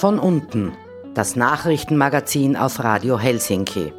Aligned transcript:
Von 0.00 0.18
unten, 0.18 0.72
das 1.14 1.36
Nachrichtenmagazin 1.36 2.56
auf 2.56 2.82
Radio 2.82 3.18
Helsinki. 3.18 3.92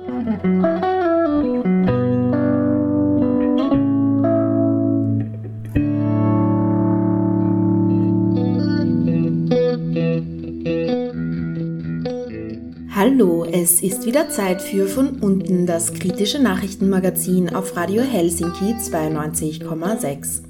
Es 13.53 13.81
ist 13.81 14.05
wieder 14.05 14.29
Zeit 14.29 14.61
für 14.61 14.87
von 14.87 15.19
unten 15.19 15.65
das 15.65 15.93
kritische 15.93 16.41
Nachrichtenmagazin 16.41 17.53
auf 17.53 17.75
Radio 17.75 18.01
Helsinki 18.01 18.75
92,6. 18.75 20.41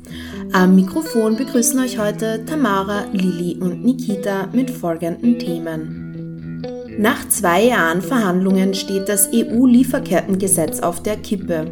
Am 0.52 0.76
Mikrofon 0.76 1.36
begrüßen 1.36 1.80
euch 1.80 1.98
heute 1.98 2.46
Tamara, 2.46 3.06
Lili 3.12 3.58
und 3.60 3.84
Nikita 3.84 4.50
mit 4.54 4.70
folgenden 4.70 5.40
Themen. 5.40 6.62
Nach 6.98 7.28
zwei 7.30 7.66
Jahren 7.66 8.02
Verhandlungen 8.02 8.74
steht 8.76 9.10
das 9.10 9.30
EU-Lieferkettengesetz 9.34 10.82
auf 10.82 11.02
der 11.02 11.18
Kippe. 11.18 11.66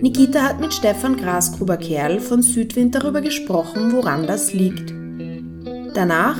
Nikita 0.00 0.42
hat 0.42 0.60
mit 0.60 0.72
Stefan 0.72 1.16
Grasgruber-Kerl 1.16 2.20
von 2.20 2.42
Südwind 2.42 2.94
darüber 2.94 3.20
gesprochen, 3.20 3.92
woran 3.92 4.26
das 4.26 4.52
liegt. 4.52 4.92
Danach 5.94 6.38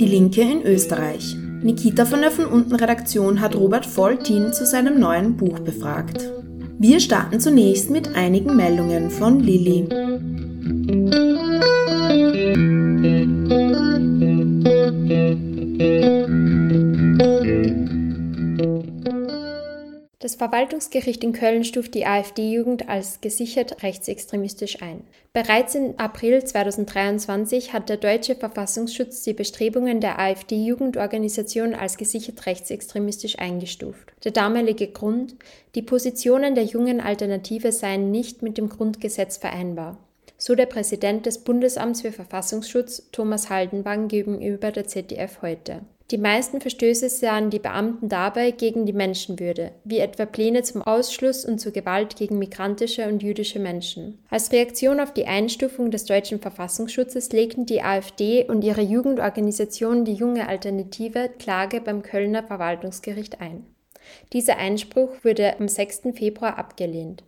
die 0.00 0.06
Linke 0.06 0.42
in 0.42 0.62
Österreich. 0.62 1.36
Nikita 1.62 2.04
von 2.04 2.20
der 2.20 2.30
Von 2.30 2.46
unten 2.46 2.76
Redaktion 2.76 3.40
hat 3.40 3.56
Robert 3.56 3.84
Volltin 3.84 4.52
zu 4.52 4.64
seinem 4.64 5.00
neuen 5.00 5.36
Buch 5.36 5.58
befragt. 5.58 6.30
Wir 6.78 7.00
starten 7.00 7.40
zunächst 7.40 7.90
mit 7.90 8.14
einigen 8.14 8.54
Meldungen 8.54 9.10
von 9.10 9.40
Lilly. 9.40 9.88
Verwaltungsgericht 20.38 21.22
in 21.24 21.32
Köln 21.32 21.64
stuft 21.64 21.94
die 21.94 22.06
AfD-Jugend 22.06 22.88
als 22.88 23.20
gesichert 23.20 23.82
rechtsextremistisch 23.82 24.80
ein. 24.80 25.02
Bereits 25.32 25.74
im 25.74 25.98
April 25.98 26.42
2023 26.42 27.72
hat 27.72 27.88
der 27.88 27.96
deutsche 27.96 28.36
Verfassungsschutz 28.36 29.22
die 29.24 29.34
Bestrebungen 29.34 30.00
der 30.00 30.18
AfD-Jugendorganisation 30.18 31.74
als 31.74 31.96
gesichert 31.96 32.46
rechtsextremistisch 32.46 33.38
eingestuft. 33.38 34.12
Der 34.24 34.32
damalige 34.32 34.86
Grund, 34.86 35.34
die 35.74 35.82
Positionen 35.82 36.54
der 36.54 36.64
jungen 36.64 37.00
Alternative 37.00 37.72
seien 37.72 38.10
nicht 38.10 38.42
mit 38.42 38.56
dem 38.56 38.68
Grundgesetz 38.68 39.36
vereinbar. 39.36 39.98
So 40.36 40.54
der 40.54 40.66
Präsident 40.66 41.26
des 41.26 41.38
Bundesamts 41.38 42.02
für 42.02 42.12
Verfassungsschutz 42.12 43.08
Thomas 43.10 43.50
Haldenwang 43.50 44.06
gegenüber 44.06 44.70
der 44.70 44.86
ZDF 44.86 45.42
heute. 45.42 45.80
Die 46.10 46.16
meisten 46.16 46.62
Verstöße 46.62 47.10
sahen 47.10 47.50
die 47.50 47.58
Beamten 47.58 48.08
dabei 48.08 48.50
gegen 48.50 48.86
die 48.86 48.94
Menschenwürde, 48.94 49.72
wie 49.84 49.98
etwa 49.98 50.24
Pläne 50.24 50.62
zum 50.62 50.80
Ausschluss 50.80 51.44
und 51.44 51.58
zur 51.58 51.72
Gewalt 51.72 52.16
gegen 52.16 52.38
migrantische 52.38 53.06
und 53.08 53.22
jüdische 53.22 53.58
Menschen. 53.58 54.18
Als 54.30 54.50
Reaktion 54.50 55.00
auf 55.00 55.12
die 55.12 55.26
Einstufung 55.26 55.90
des 55.90 56.06
deutschen 56.06 56.40
Verfassungsschutzes 56.40 57.30
legten 57.32 57.66
die 57.66 57.82
AfD 57.82 58.44
und 58.44 58.64
ihre 58.64 58.80
Jugendorganisation 58.80 60.06
die 60.06 60.14
junge 60.14 60.48
Alternative 60.48 61.28
Klage 61.38 61.82
beim 61.82 62.02
Kölner 62.02 62.42
Verwaltungsgericht 62.42 63.42
ein. 63.42 63.66
Dieser 64.32 64.56
Einspruch 64.56 65.10
wurde 65.22 65.60
am 65.60 65.68
6. 65.68 66.14
Februar 66.14 66.56
abgelehnt. 66.56 67.22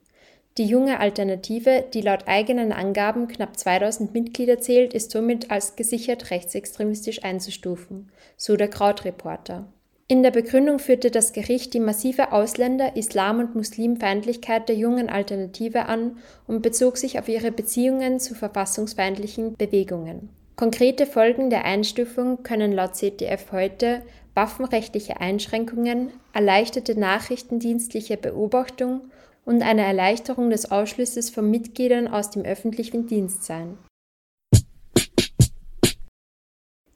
Die 0.59 0.67
junge 0.67 0.99
Alternative, 0.99 1.85
die 1.95 2.01
laut 2.01 2.27
eigenen 2.27 2.73
Angaben 2.73 3.29
knapp 3.29 3.57
2000 3.57 4.13
Mitglieder 4.13 4.59
zählt, 4.59 4.95
ist 4.95 5.13
somit 5.13 5.51
als 5.51 5.77
gesichert 5.77 6.31
rechtsextremistisch 6.31 7.23
einzustufen, 7.23 8.11
so 8.37 8.57
der 8.57 8.69
Krautreporter. 8.69 9.67
In 10.09 10.25
der 10.25 10.33
Begründung 10.33 10.81
führte 10.81 11.13
das 11.13 11.33
Gericht 11.33 11.73
die 11.73 11.79
massive 11.79 12.33
Ausländer-, 12.33 12.97
Islam- 12.97 13.39
und 13.39 13.55
Muslimfeindlichkeit 13.55 14.69
der 14.69 14.75
jungen 14.75 15.09
Alternative 15.09 15.87
an 15.87 16.19
und 16.49 16.63
bezog 16.63 16.97
sich 16.97 17.21
auf 17.21 17.29
ihre 17.29 17.53
Beziehungen 17.53 18.19
zu 18.19 18.35
verfassungsfeindlichen 18.35 19.55
Bewegungen. 19.57 20.31
Konkrete 20.57 21.07
Folgen 21.07 21.49
der 21.49 21.65
Einstufung 21.65 22.43
können 22.43 22.73
laut 22.73 22.97
ZDF 22.97 23.53
heute 23.53 24.03
waffenrechtliche 24.35 25.21
Einschränkungen, 25.21 26.11
erleichterte 26.33 26.99
nachrichtendienstliche 26.99 28.17
Beobachtung 28.17 29.03
und 29.45 29.63
eine 29.63 29.83
Erleichterung 29.83 30.51
des 30.51 30.71
Ausschlusses 30.71 31.31
von 31.31 31.51
Mitgliedern 31.51 32.09
aus 32.09 32.31
dem 32.31 32.43
öffentlichen 32.43 33.07
Dienst 33.07 33.45
sein. 33.45 33.79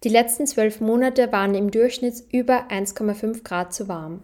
Die 0.05 0.11
letzten 0.11 0.47
zwölf 0.47 0.81
Monate 0.83 1.33
waren 1.33 1.55
im 1.55 1.71
Durchschnitt 1.71 2.23
über 2.31 2.69
1,5 2.71 3.43
Grad 3.43 3.73
zu 3.73 3.89
warm. 3.89 4.21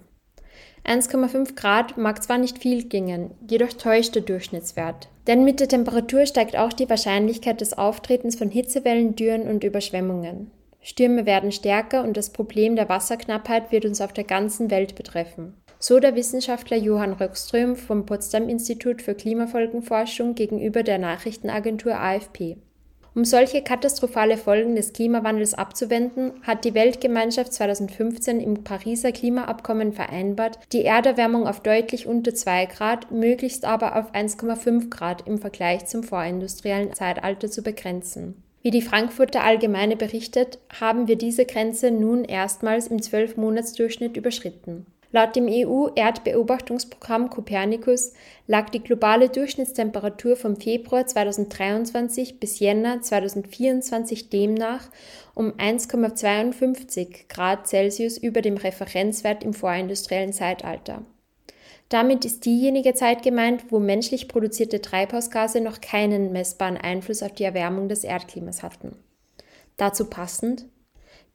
1,5 0.85 1.55
Grad 1.57 1.97
mag 1.97 2.23
zwar 2.23 2.39
nicht 2.39 2.59
viel 2.59 2.85
gingen, 2.85 3.31
jedoch 3.49 3.73
täuscht 3.73 4.15
der 4.15 4.23
Durchschnittswert. 4.23 5.09
Denn 5.27 5.45
mit 5.45 5.61
der 5.61 5.69
Temperatur 5.69 6.27
steigt 6.27 6.57
auch 6.57 6.73
die 6.73 6.89
Wahrscheinlichkeit 6.89 7.61
des 7.61 7.77
Auftretens 7.77 8.37
von 8.37 8.51
Hitzewellen, 8.51 9.17
Dürren 9.17 9.49
und 9.49 9.65
Überschwemmungen. 9.65 10.51
Stürme 10.83 11.27
werden 11.27 11.53
stärker 11.53 12.03
und 12.03 12.17
das 12.17 12.31
Problem 12.31 12.77
der 12.77 12.89
Wasserknappheit 12.89 13.73
wird 13.73 13.85
uns 13.85 14.01
auf 14.01 14.13
der 14.13 14.25
ganzen 14.25 14.71
Welt 14.71 14.95
betreffen 14.95 15.60
so 15.81 15.99
der 15.99 16.15
Wissenschaftler 16.15 16.77
Johann 16.77 17.15
Röckström 17.15 17.75
vom 17.75 18.05
Potsdam 18.05 18.49
Institut 18.49 19.01
für 19.01 19.15
Klimafolgenforschung 19.15 20.35
gegenüber 20.35 20.83
der 20.83 20.99
Nachrichtenagentur 20.99 21.99
AFP. 21.99 22.59
Um 23.15 23.25
solche 23.25 23.63
katastrophale 23.63 24.37
Folgen 24.37 24.77
des 24.77 24.93
Klimawandels 24.93 25.55
abzuwenden, 25.55 26.33
hat 26.43 26.65
die 26.65 26.75
Weltgemeinschaft 26.75 27.53
2015 27.53 28.39
im 28.41 28.63
Pariser 28.63 29.11
Klimaabkommen 29.11 29.93
vereinbart, 29.93 30.61
die 30.73 30.85
Erderwärmung 30.85 31.49
auf 31.49 31.61
deutlich 31.61 32.07
unter 32.07 32.35
2 32.35 32.67
Grad, 32.67 33.11
möglichst 33.11 33.65
aber 33.65 33.97
auf 33.97 34.15
1,5 34.15 34.91
Grad 34.91 35.27
im 35.27 35.39
Vergleich 35.39 35.87
zum 35.87 36.05
vorindustriellen 36.05 36.93
Zeitalter 36.93 37.51
zu 37.51 37.63
begrenzen. 37.63 38.41
Wie 38.63 38.71
die 38.71 38.83
Frankfurter 38.83 39.43
Allgemeine 39.43 39.97
berichtet, 39.97 40.59
haben 40.79 41.09
wir 41.09 41.17
diese 41.17 41.47
Grenze 41.47 41.91
nun 41.91 42.25
erstmals 42.25 42.87
im 42.87 42.99
12-Monats-Durchschnitt 42.99 44.19
überschritten. 44.19 44.87
Laut 45.13 45.35
dem 45.35 45.49
EU-Erdbeobachtungsprogramm 45.49 47.31
Copernicus 47.31 48.13
lag 48.47 48.71
die 48.71 48.83
globale 48.83 49.29
Durchschnittstemperatur 49.29 50.37
vom 50.37 50.57
Februar 50.57 51.05
2023 51.05 52.39
bis 52.39 52.61
Jänner 52.61 53.03
2024 53.03 54.29
demnach 54.29 54.89
um 55.35 55.53
1,52 55.53 57.29
Grad 57.29 57.67
Celsius 57.67 58.19
über 58.19 58.41
dem 58.41 58.57
Referenzwert 58.57 59.43
im 59.43 59.53
vorindustriellen 59.53 60.33
Zeitalter. 60.33 61.03
Damit 61.89 62.25
ist 62.25 62.45
diejenige 62.45 62.95
Zeit 62.95 63.25
gemeint, 63.25 63.73
wo 63.73 63.81
menschlich 63.81 64.29
produzierte 64.29 64.81
Treibhausgase 64.81 65.61
noch 65.61 65.81
keinen 65.81 66.31
messbaren 66.31 66.77
Einfluss 66.77 67.25
auf 67.25 67.33
die 67.33 67.43
Erwärmung 67.43 67.89
des 67.89 68.05
Erdklimas 68.05 68.63
hatten. 68.63 68.95
Dazu 69.77 70.05
passend 70.05 70.67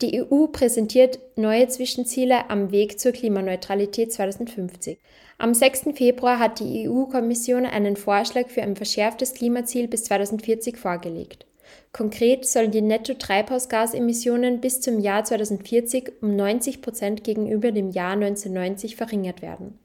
die 0.02 0.22
EU 0.22 0.48
präsentiert 0.48 1.20
neue 1.36 1.68
Zwischenziele 1.68 2.50
am 2.50 2.72
Weg 2.72 3.00
zur 3.00 3.14
Klimaneutralität 3.14 4.12
2050. 4.12 5.00
Am 5.38 5.54
6. 5.54 5.96
Februar 5.96 6.40
hat 6.40 6.60
die 6.60 6.88
EU-Kommission 6.88 7.66
einen 7.66 7.96
Vorschlag 7.96 8.50
für 8.50 8.62
ein 8.62 8.76
verschärftes 8.76 9.34
Klimaziel 9.34 9.88
bis 9.88 10.06
2040 10.06 10.78
vorgelegt. 10.78 11.46
Konkret 11.94 12.46
sollen 12.46 12.72
die 12.72 12.82
Netto-Treibhausgasemissionen 12.82 14.60
bis 14.60 14.82
zum 14.82 15.00
Jahr 15.00 15.24
2040 15.24 16.12
um 16.22 16.36
90 16.36 16.82
Prozent 16.82 17.24
gegenüber 17.24 17.72
dem 17.72 17.90
Jahr 17.90 18.14
1990 18.14 18.96
verringert 18.96 19.42
werden. 19.42 19.80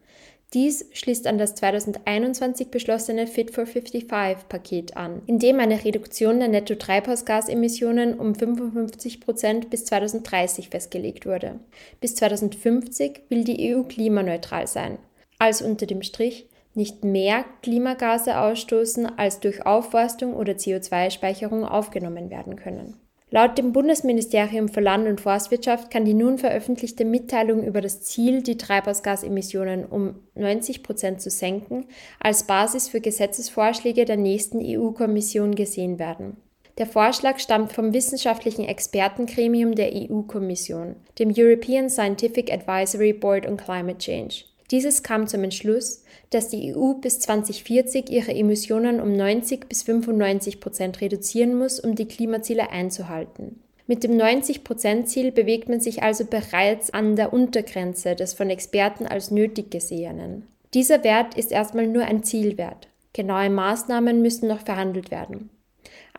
Dies 0.52 0.84
schließt 0.92 1.28
an 1.28 1.38
das 1.38 1.54
2021 1.54 2.72
beschlossene 2.72 3.28
Fit 3.28 3.52
for 3.52 3.64
55-Paket 3.64 4.96
an, 4.96 5.22
in 5.26 5.38
dem 5.38 5.60
eine 5.60 5.84
Reduktion 5.84 6.40
der 6.40 6.48
Netto-Treibhausgasemissionen 6.48 8.18
um 8.18 8.34
55 8.34 9.20
Prozent 9.20 9.70
bis 9.70 9.84
2030 9.84 10.68
festgelegt 10.68 11.24
wurde. 11.24 11.60
Bis 12.00 12.16
2050 12.16 13.22
will 13.28 13.44
die 13.44 13.72
EU 13.72 13.84
klimaneutral 13.84 14.66
sein, 14.66 14.98
also 15.38 15.64
unter 15.64 15.86
dem 15.86 16.02
Strich 16.02 16.48
nicht 16.74 17.04
mehr 17.04 17.44
Klimagase 17.62 18.40
ausstoßen, 18.40 19.06
als 19.18 19.38
durch 19.38 19.64
Aufforstung 19.64 20.34
oder 20.34 20.54
CO2-Speicherung 20.54 21.64
aufgenommen 21.64 22.28
werden 22.28 22.56
können. 22.56 22.96
Laut 23.32 23.56
dem 23.58 23.72
Bundesministerium 23.72 24.68
für 24.68 24.80
Land- 24.80 25.06
und 25.06 25.20
Forstwirtschaft 25.20 25.90
kann 25.92 26.04
die 26.04 26.14
nun 26.14 26.36
veröffentlichte 26.36 27.04
Mitteilung 27.04 27.62
über 27.62 27.80
das 27.80 28.02
Ziel, 28.02 28.42
die 28.42 28.56
Treibhausgasemissionen 28.56 29.84
um 29.84 30.16
90 30.34 30.82
Prozent 30.82 31.20
zu 31.20 31.30
senken, 31.30 31.86
als 32.18 32.44
Basis 32.44 32.88
für 32.88 33.00
Gesetzesvorschläge 33.00 34.04
der 34.04 34.16
nächsten 34.16 34.58
EU-Kommission 34.60 35.54
gesehen 35.54 36.00
werden. 36.00 36.38
Der 36.78 36.86
Vorschlag 36.86 37.38
stammt 37.38 37.72
vom 37.72 37.92
wissenschaftlichen 37.92 38.64
Expertengremium 38.64 39.76
der 39.76 39.92
EU-Kommission, 39.94 40.96
dem 41.20 41.32
European 41.36 41.88
Scientific 41.88 42.52
Advisory 42.52 43.12
Board 43.12 43.46
on 43.46 43.56
Climate 43.56 43.98
Change. 43.98 44.49
Dieses 44.70 45.02
kam 45.02 45.26
zum 45.26 45.42
Entschluss, 45.42 46.04
dass 46.30 46.48
die 46.48 46.74
EU 46.74 46.94
bis 46.94 47.18
2040 47.20 48.08
ihre 48.08 48.32
Emissionen 48.32 49.00
um 49.00 49.12
90 49.12 49.68
bis 49.68 49.82
95 49.82 50.60
Prozent 50.60 51.00
reduzieren 51.00 51.58
muss, 51.58 51.80
um 51.80 51.96
die 51.96 52.06
Klimaziele 52.06 52.70
einzuhalten. 52.70 53.60
Mit 53.88 54.04
dem 54.04 54.12
90-Prozent-Ziel 54.12 55.32
bewegt 55.32 55.68
man 55.68 55.80
sich 55.80 56.04
also 56.04 56.24
bereits 56.24 56.94
an 56.94 57.16
der 57.16 57.32
Untergrenze 57.32 58.14
des 58.14 58.34
von 58.34 58.48
Experten 58.48 59.06
als 59.06 59.32
nötig 59.32 59.72
Gesehenen. 59.72 60.46
Dieser 60.74 61.02
Wert 61.02 61.36
ist 61.36 61.50
erstmal 61.50 61.88
nur 61.88 62.04
ein 62.04 62.22
Zielwert. 62.22 62.86
Genaue 63.12 63.50
Maßnahmen 63.50 64.22
müssen 64.22 64.46
noch 64.46 64.60
verhandelt 64.60 65.10
werden. 65.10 65.50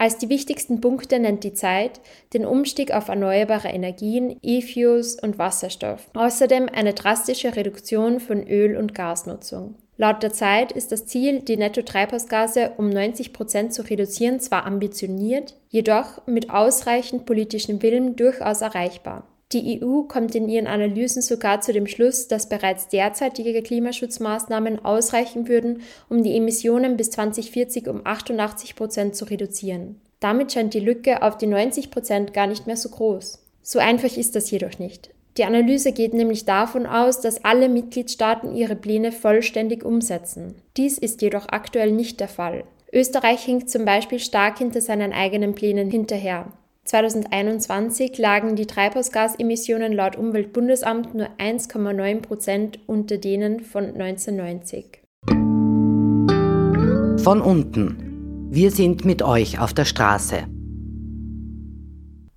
Als 0.01 0.17
die 0.17 0.29
wichtigsten 0.29 0.81
Punkte 0.81 1.19
nennt 1.19 1.43
die 1.43 1.53
Zeit 1.53 2.01
den 2.33 2.43
Umstieg 2.43 2.91
auf 2.91 3.07
erneuerbare 3.07 3.67
Energien, 3.67 4.35
E-Fuels 4.41 5.13
und 5.21 5.37
Wasserstoff. 5.37 6.09
Außerdem 6.15 6.69
eine 6.73 6.95
drastische 6.95 7.55
Reduktion 7.55 8.19
von 8.19 8.41
Öl- 8.47 8.77
und 8.77 8.95
Gasnutzung. 8.95 9.75
Laut 9.97 10.23
der 10.23 10.33
Zeit 10.33 10.71
ist 10.71 10.91
das 10.91 11.05
Ziel, 11.05 11.41
die 11.41 11.55
Netto-Treibhausgase 11.55 12.71
um 12.77 12.89
90 12.89 13.31
Prozent 13.31 13.75
zu 13.75 13.83
reduzieren, 13.83 14.39
zwar 14.39 14.65
ambitioniert, 14.65 15.55
jedoch 15.69 16.25
mit 16.25 16.49
ausreichend 16.49 17.27
politischem 17.27 17.83
Willen 17.83 18.15
durchaus 18.15 18.61
erreichbar. 18.61 19.27
Die 19.53 19.81
EU 19.83 20.03
kommt 20.03 20.33
in 20.33 20.47
ihren 20.47 20.67
Analysen 20.67 21.21
sogar 21.21 21.59
zu 21.59 21.73
dem 21.73 21.85
Schluss, 21.85 22.29
dass 22.29 22.47
bereits 22.47 22.87
derzeitige 22.87 23.61
Klimaschutzmaßnahmen 23.61 24.85
ausreichen 24.85 25.49
würden, 25.49 25.81
um 26.09 26.23
die 26.23 26.37
Emissionen 26.37 26.95
bis 26.95 27.11
2040 27.11 27.89
um 27.89 28.01
88 28.05 28.75
Prozent 28.75 29.15
zu 29.15 29.25
reduzieren. 29.25 29.99
Damit 30.21 30.53
scheint 30.53 30.73
die 30.73 30.79
Lücke 30.79 31.21
auf 31.21 31.37
die 31.37 31.47
90 31.47 31.91
Prozent 31.91 32.33
gar 32.33 32.47
nicht 32.47 32.65
mehr 32.65 32.77
so 32.77 32.89
groß. 32.89 33.43
So 33.61 33.79
einfach 33.79 34.15
ist 34.15 34.35
das 34.35 34.49
jedoch 34.51 34.79
nicht. 34.79 35.09
Die 35.37 35.43
Analyse 35.43 35.91
geht 35.91 36.13
nämlich 36.13 36.45
davon 36.45 36.85
aus, 36.85 37.21
dass 37.21 37.43
alle 37.43 37.69
Mitgliedstaaten 37.69 38.55
ihre 38.55 38.75
Pläne 38.75 39.11
vollständig 39.11 39.83
umsetzen. 39.83 40.55
Dies 40.77 40.97
ist 40.97 41.21
jedoch 41.21 41.47
aktuell 41.49 41.91
nicht 41.91 42.19
der 42.19 42.27
Fall. 42.27 42.63
Österreich 42.93 43.41
hinkt 43.43 43.69
zum 43.69 43.85
Beispiel 43.85 44.19
stark 44.19 44.57
hinter 44.57 44.81
seinen 44.81 45.13
eigenen 45.13 45.55
Plänen 45.55 45.89
hinterher. 45.89 46.51
2021 46.83 48.17
lagen 48.17 48.55
die 48.55 48.65
Treibhausgasemissionen 48.65 49.93
laut 49.93 50.15
Umweltbundesamt 50.15 51.13
nur 51.13 51.27
1,9 51.37 52.21
Prozent 52.21 52.79
unter 52.87 53.17
denen 53.17 53.59
von 53.59 53.85
1990. 53.85 55.01
Von 57.23 57.41
unten. 57.41 58.49
Wir 58.49 58.71
sind 58.71 59.05
mit 59.05 59.21
euch 59.21 59.59
auf 59.59 59.73
der 59.73 59.85
Straße. 59.85 60.47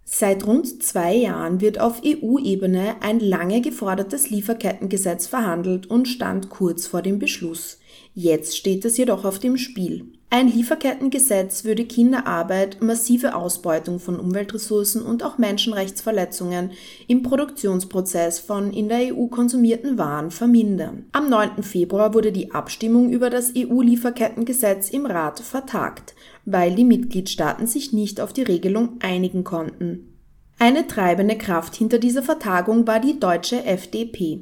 Seit 0.04 0.46
rund 0.46 0.82
zwei 0.82 1.14
Jahren 1.14 1.62
wird 1.62 1.80
auf 1.80 2.02
EU-Ebene 2.04 2.96
ein 3.00 3.20
lange 3.20 3.62
gefordertes 3.62 4.28
Lieferkettengesetz 4.28 5.26
verhandelt 5.26 5.86
und 5.86 6.06
stand 6.06 6.50
kurz 6.50 6.86
vor 6.86 7.00
dem 7.00 7.18
Beschluss. 7.18 7.80
Jetzt 8.12 8.56
steht 8.56 8.84
es 8.84 8.98
jedoch 8.98 9.24
auf 9.24 9.38
dem 9.38 9.56
Spiel. 9.56 10.12
Ein 10.36 10.48
Lieferkettengesetz 10.48 11.62
würde 11.62 11.84
Kinderarbeit, 11.84 12.82
massive 12.82 13.36
Ausbeutung 13.36 14.00
von 14.00 14.18
Umweltressourcen 14.18 15.00
und 15.00 15.22
auch 15.22 15.38
Menschenrechtsverletzungen 15.38 16.72
im 17.06 17.22
Produktionsprozess 17.22 18.40
von 18.40 18.72
in 18.72 18.88
der 18.88 19.14
EU 19.14 19.26
konsumierten 19.28 19.96
Waren 19.96 20.32
vermindern. 20.32 21.04
Am 21.12 21.30
9. 21.30 21.62
Februar 21.62 22.14
wurde 22.14 22.32
die 22.32 22.50
Abstimmung 22.50 23.10
über 23.10 23.30
das 23.30 23.52
EU-Lieferkettengesetz 23.56 24.90
im 24.90 25.06
Rat 25.06 25.38
vertagt, 25.38 26.16
weil 26.44 26.74
die 26.74 26.84
Mitgliedstaaten 26.84 27.68
sich 27.68 27.92
nicht 27.92 28.20
auf 28.20 28.32
die 28.32 28.42
Regelung 28.42 28.98
einigen 28.98 29.44
konnten. 29.44 30.18
Eine 30.58 30.88
treibende 30.88 31.38
Kraft 31.38 31.76
hinter 31.76 32.00
dieser 32.00 32.24
Vertagung 32.24 32.88
war 32.88 32.98
die 32.98 33.20
deutsche 33.20 33.64
FDP. 33.64 34.40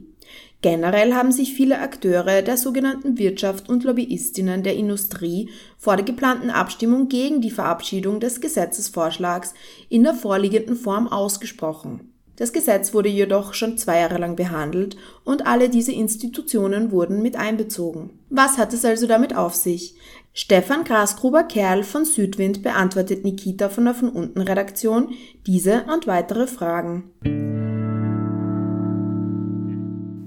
Generell 0.63 1.13
haben 1.13 1.33
sich 1.33 1.55
viele 1.55 1.81
Akteure 1.81 2.41
der 2.41 2.57
sogenannten 2.57 3.19
Wirtschaft 3.19 3.69
und 3.69 3.83
Lobbyistinnen 3.83 4.63
der 4.63 4.77
Industrie 4.77 5.51
vor 5.77 5.97
der 5.97 6.05
geplanten 6.05 6.51
Abstimmung 6.51 7.09
gegen 7.09 7.41
die 7.41 7.51
Verabschiedung 7.51 8.21
des 8.21 8.41
Gesetzesvorschlags 8.41 9.55
in 9.89 10.05
der 10.05 10.15
vorliegenden 10.15 10.77
Form 10.77 11.09
ausgesprochen. 11.09 12.13
Das 12.37 12.53
Gesetz 12.53 12.95
wurde 12.95 13.09
jedoch 13.09 13.55
schon 13.55 13.77
zwei 13.77 14.01
Jahre 14.01 14.19
lang 14.19 14.37
behandelt 14.37 14.97
und 15.25 15.47
alle 15.47 15.69
diese 15.69 15.93
Institutionen 15.93 16.93
wurden 16.93 17.23
mit 17.23 17.37
einbezogen. 17.37 18.11
Was 18.31 18.57
hat 18.57 18.73
es 18.73 18.85
also 18.85 19.09
damit 19.09 19.37
auf 19.37 19.55
sich? 19.55 19.97
Stefan 20.33 20.85
Grasgruber-Kerl 20.85 21.83
von 21.83 22.05
Südwind 22.05 22.63
beantwortet 22.63 23.25
Nikita 23.25 23.69
von 23.69 23.85
der 23.85 23.95
Von 23.95 24.11
unten 24.11 24.41
Redaktion 24.41 25.11
diese 25.45 25.85
und 25.93 26.07
weitere 26.07 26.47
Fragen. 26.47 27.62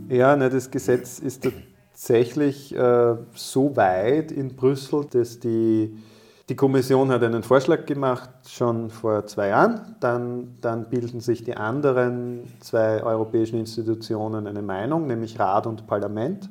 Ja, 0.09 0.35
ne, 0.35 0.49
das 0.49 0.69
Gesetz 0.69 1.17
ist 1.19 1.43
tatsächlich 1.43 2.75
äh, 2.75 3.15
so 3.33 3.75
weit 3.75 4.31
in 4.31 4.55
Brüssel, 4.55 5.05
dass 5.09 5.39
die, 5.39 5.97
die 6.47 6.55
Kommission 6.55 7.09
hat 7.09 7.23
einen 7.23 7.41
Vorschlag 7.41 7.87
gemacht, 7.87 8.29
schon 8.47 8.91
vor 8.91 9.25
zwei 9.25 9.47
Jahren. 9.47 9.95
Dann, 9.99 10.57
dann 10.61 10.89
bilden 10.89 11.21
sich 11.21 11.43
die 11.43 11.57
anderen 11.57 12.43
zwei 12.59 13.01
europäischen 13.01 13.57
Institutionen 13.57 14.45
eine 14.45 14.61
Meinung, 14.61 15.07
nämlich 15.07 15.39
Rat 15.39 15.65
und 15.65 15.87
Parlament. 15.87 16.49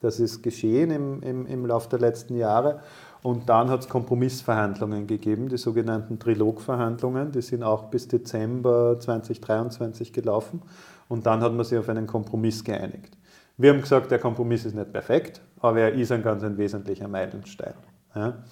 Das 0.00 0.20
ist 0.20 0.42
geschehen 0.42 0.90
im, 0.90 1.22
im, 1.22 1.46
im 1.46 1.66
Laufe 1.66 1.88
der 1.88 2.00
letzten 2.00 2.36
Jahre. 2.36 2.80
Und 3.22 3.48
dann 3.48 3.68
hat 3.70 3.80
es 3.80 3.88
Kompromissverhandlungen 3.88 5.06
gegeben, 5.06 5.48
die 5.48 5.58
sogenannten 5.58 6.18
Trilogverhandlungen. 6.18 7.32
Die 7.32 7.42
sind 7.42 7.62
auch 7.62 7.84
bis 7.84 8.08
Dezember 8.08 8.98
2023 8.98 10.12
gelaufen. 10.12 10.62
Und 11.10 11.26
dann 11.26 11.40
hat 11.40 11.52
man 11.52 11.64
sich 11.64 11.76
auf 11.76 11.88
einen 11.88 12.06
Kompromiss 12.06 12.62
geeinigt. 12.62 13.18
Wir 13.56 13.72
haben 13.72 13.80
gesagt, 13.80 14.12
der 14.12 14.20
Kompromiss 14.20 14.64
ist 14.64 14.76
nicht 14.76 14.92
perfekt, 14.92 15.40
aber 15.58 15.80
er 15.80 15.92
ist 15.92 16.12
ein 16.12 16.22
ganz 16.22 16.44
ein 16.44 16.56
wesentlicher 16.56 17.08
Meilenstein. 17.08 17.74
Ja. 18.14 18.44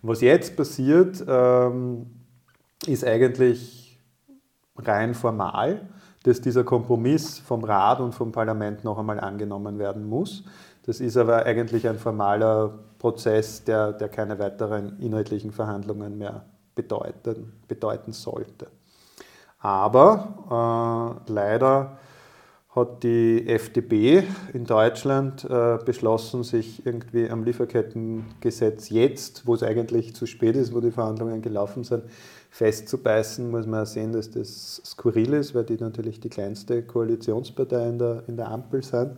Was 0.00 0.22
jetzt 0.22 0.56
passiert, 0.56 1.22
ähm, 1.28 2.06
ist 2.86 3.04
eigentlich 3.04 4.00
rein 4.74 5.12
formal, 5.12 5.86
dass 6.22 6.40
dieser 6.40 6.64
Kompromiss 6.64 7.40
vom 7.40 7.62
Rat 7.62 8.00
und 8.00 8.14
vom 8.14 8.32
Parlament 8.32 8.84
noch 8.84 8.98
einmal 8.98 9.20
angenommen 9.20 9.78
werden 9.78 10.08
muss. 10.08 10.44
Das 10.84 11.00
ist 11.00 11.18
aber 11.18 11.44
eigentlich 11.44 11.86
ein 11.86 11.98
formaler 11.98 12.78
Prozess, 12.98 13.64
der, 13.64 13.92
der 13.92 14.08
keine 14.08 14.38
weiteren 14.38 14.98
inhaltlichen 14.98 15.52
Verhandlungen 15.52 16.16
mehr 16.16 16.46
bedeuten, 16.74 17.52
bedeuten 17.68 18.12
sollte. 18.12 18.68
Aber 19.60 21.18
äh, 21.26 21.32
leider 21.32 21.98
hat 22.70 23.02
die 23.02 23.48
FDP 23.48 24.24
in 24.52 24.64
Deutschland 24.64 25.44
äh, 25.44 25.78
beschlossen, 25.84 26.44
sich 26.44 26.86
irgendwie 26.86 27.28
am 27.28 27.42
Lieferkettengesetz 27.42 28.90
jetzt, 28.90 29.46
wo 29.46 29.54
es 29.54 29.62
eigentlich 29.62 30.14
zu 30.14 30.26
spät 30.26 30.54
ist, 30.54 30.74
wo 30.74 30.80
die 30.80 30.92
Verhandlungen 30.92 31.42
gelaufen 31.42 31.82
sind, 31.82 32.04
festzubeißen, 32.50 33.50
muss 33.50 33.66
man 33.66 33.84
sehen, 33.84 34.12
dass 34.12 34.30
das 34.30 34.80
skurril 34.84 35.34
ist, 35.34 35.54
weil 35.54 35.64
die 35.64 35.76
natürlich 35.76 36.20
die 36.20 36.28
kleinste 36.28 36.82
Koalitionspartei 36.82 37.88
in 37.88 37.98
der, 37.98 38.22
in 38.28 38.36
der 38.36 38.48
Ampel 38.48 38.82
sind, 38.82 39.12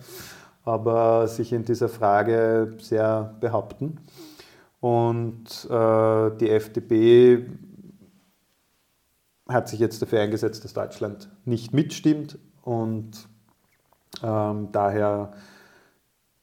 aber 0.64 1.28
sich 1.28 1.52
in 1.52 1.64
dieser 1.64 1.88
Frage 1.88 2.74
sehr 2.78 3.34
behaupten. 3.40 3.98
Und 4.80 5.68
äh, 5.68 6.30
die 6.38 6.48
FDP 6.48 7.46
hat 9.52 9.68
sich 9.68 9.80
jetzt 9.80 10.00
dafür 10.00 10.20
eingesetzt, 10.20 10.64
dass 10.64 10.72
Deutschland 10.72 11.28
nicht 11.44 11.72
mitstimmt 11.74 12.38
und 12.62 13.28
ähm, 14.22 14.68
daher 14.72 15.32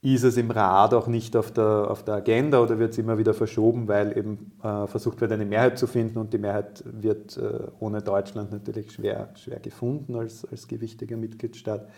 ist 0.00 0.22
es 0.22 0.36
im 0.36 0.50
Rat 0.50 0.94
auch 0.94 1.08
nicht 1.08 1.34
auf 1.36 1.50
der, 1.50 1.90
auf 1.90 2.04
der 2.04 2.14
Agenda 2.14 2.62
oder 2.62 2.78
wird 2.78 2.92
es 2.92 2.98
immer 2.98 3.18
wieder 3.18 3.34
verschoben, 3.34 3.88
weil 3.88 4.16
eben 4.16 4.52
äh, 4.62 4.86
versucht 4.86 5.20
wird, 5.20 5.32
eine 5.32 5.44
Mehrheit 5.44 5.76
zu 5.76 5.88
finden 5.88 6.18
und 6.18 6.32
die 6.32 6.38
Mehrheit 6.38 6.84
wird 6.86 7.36
äh, 7.36 7.66
ohne 7.80 8.00
Deutschland 8.00 8.52
natürlich 8.52 8.92
schwer, 8.92 9.30
schwer 9.34 9.58
gefunden 9.58 10.14
als, 10.14 10.44
als 10.44 10.68
gewichtiger 10.68 11.16
Mitgliedstaat. 11.16 11.88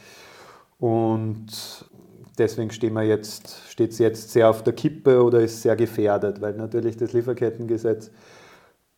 Und 0.78 1.84
deswegen 2.38 2.70
steht 2.70 2.96
es 2.96 3.98
jetzt 3.98 4.30
sehr 4.30 4.48
auf 4.48 4.62
der 4.62 4.72
Kippe 4.72 5.22
oder 5.22 5.40
ist 5.40 5.60
sehr 5.60 5.76
gefährdet, 5.76 6.40
weil 6.40 6.54
natürlich 6.54 6.96
das 6.96 7.12
Lieferkettengesetz 7.12 8.10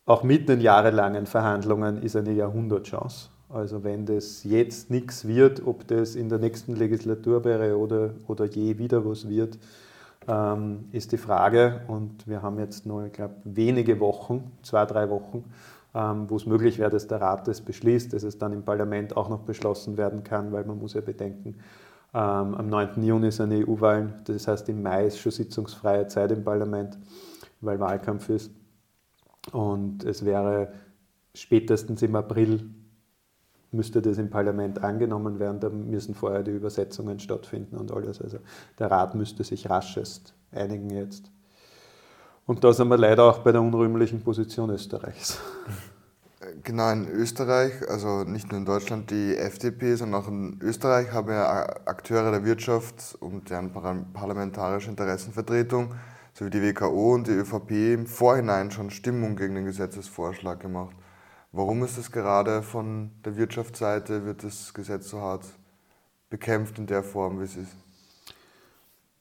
auch 0.04 0.23
mit 0.23 0.49
den 0.49 0.61
jahrelangen 0.61 1.26
Verhandlungen 1.26 2.02
ist 2.02 2.16
eine 2.16 2.32
Jahrhundertchance. 2.32 3.28
Also 3.49 3.85
wenn 3.85 4.06
das 4.06 4.44
jetzt 4.44 4.90
nichts 4.90 5.26
wird, 5.28 5.66
ob 5.66 5.87
das 5.87 6.14
in 6.14 6.28
der 6.28 6.38
nächsten 6.38 6.75
Legislaturperiode 6.75 8.14
oder, 8.26 8.47
je 8.47 8.78
wieder 8.78 9.04
was 9.04 9.28
wird, 9.28 9.59
ähm, 10.26 10.87
ist 10.90 11.12
die 11.12 11.18
Frage. 11.18 11.82
Und 11.87 12.26
wir 12.26 12.42
haben 12.42 12.59
jetzt 12.59 12.87
nur, 12.87 13.04
ich 13.04 13.12
glaube, 13.12 13.35
wenige 13.44 14.00
Wochen, 14.00 14.50
zwei, 14.62 14.87
drei 14.87 15.11
Wochen, 15.11 15.44
ähm, 15.94 16.30
wo 16.30 16.37
es 16.37 16.47
möglich 16.47 16.78
wäre, 16.78 16.90
dass 16.90 17.06
der 17.06 17.21
Rat 17.21 17.47
das 17.47 17.61
beschließt, 17.61 18.12
dass 18.14 18.23
es 18.23 18.38
dann 18.38 18.54
im 18.54 18.62
Parlament 18.62 19.16
auch 19.16 19.28
noch 19.28 19.40
beschlossen 19.40 19.99
werden 19.99 20.25
kann, 20.25 20.50
weil 20.50 20.64
man 20.64 20.78
muss 20.78 20.94
ja 20.94 21.02
bedenken, 21.02 21.56
ähm, 22.14 22.54
am 22.54 22.68
9. 22.68 23.02
Juni 23.02 23.30
sind 23.30 23.52
EU-Wahlen, 23.52 24.14
das 24.25 24.49
heißt 24.49 24.68
im 24.71 24.82
Mai 24.82 25.06
ist 25.06 25.18
schon 25.18 25.32
sitzungsfreie 25.32 26.06
Zeit 26.09 26.32
im 26.32 26.42
Parlament, 26.42 26.99
weil 27.61 27.78
Wahlkampf 27.78 28.30
ist. 28.30 28.50
Und 29.50 30.04
es 30.04 30.25
wäre 30.25 30.72
spätestens 31.34 32.02
im 32.02 32.14
April 32.14 32.70
müsste 33.72 34.02
das 34.02 34.18
im 34.18 34.30
Parlament 34.30 34.84
angenommen 34.84 35.38
werden, 35.38 35.58
da 35.58 35.70
müssen 35.70 36.14
vorher 36.14 36.42
die 36.42 36.50
Übersetzungen 36.50 37.18
stattfinden 37.18 37.76
und 37.76 37.90
alles. 37.90 38.20
Also 38.20 38.38
der 38.78 38.90
Rat 38.90 39.14
müsste 39.14 39.44
sich 39.44 39.68
raschest 39.68 40.34
einigen 40.52 40.90
jetzt. 40.90 41.30
Und 42.46 42.62
da 42.64 42.72
sind 42.72 42.88
wir 42.88 42.99
leider 42.99 43.25
auch 43.25 43.38
bei 43.38 43.52
der 43.52 43.62
unrühmlichen 43.62 44.22
Position 44.22 44.70
Österreichs. 44.70 45.38
Genau, 46.64 46.90
in 46.90 47.08
Österreich, 47.08 47.72
also 47.88 48.25
nicht 48.25 48.50
nur 48.50 48.58
in 48.58 48.64
Deutschland, 48.64 49.11
die 49.11 49.37
FDP, 49.37 49.94
sondern 49.94 50.22
auch 50.22 50.28
in 50.28 50.58
Österreich 50.61 51.12
haben 51.12 51.28
ja 51.28 51.64
Akteure 51.87 52.32
der 52.32 52.44
Wirtschaft 52.44 53.16
und 53.20 53.49
deren 53.49 53.72
parlamentarische 54.12 54.90
Interessenvertretung 54.90 55.94
sowie 56.32 56.50
die 56.50 56.62
WKO 56.62 57.14
und 57.14 57.26
die 57.26 57.32
ÖVP 57.32 57.70
im 57.94 58.06
Vorhinein 58.06 58.70
schon 58.70 58.90
Stimmung 58.90 59.36
gegen 59.36 59.54
den 59.54 59.64
Gesetzesvorschlag 59.64 60.60
gemacht. 60.60 60.96
Warum 61.52 61.84
ist 61.84 61.98
es 61.98 62.10
gerade 62.10 62.62
von 62.62 63.10
der 63.24 63.36
Wirtschaftsseite, 63.36 64.24
wird 64.24 64.42
das 64.42 64.72
Gesetz 64.72 65.10
so 65.10 65.20
hart 65.20 65.44
bekämpft 66.30 66.78
in 66.78 66.86
der 66.86 67.02
Form, 67.02 67.40
wie 67.40 67.44
es 67.44 67.56
ist? 67.56 67.76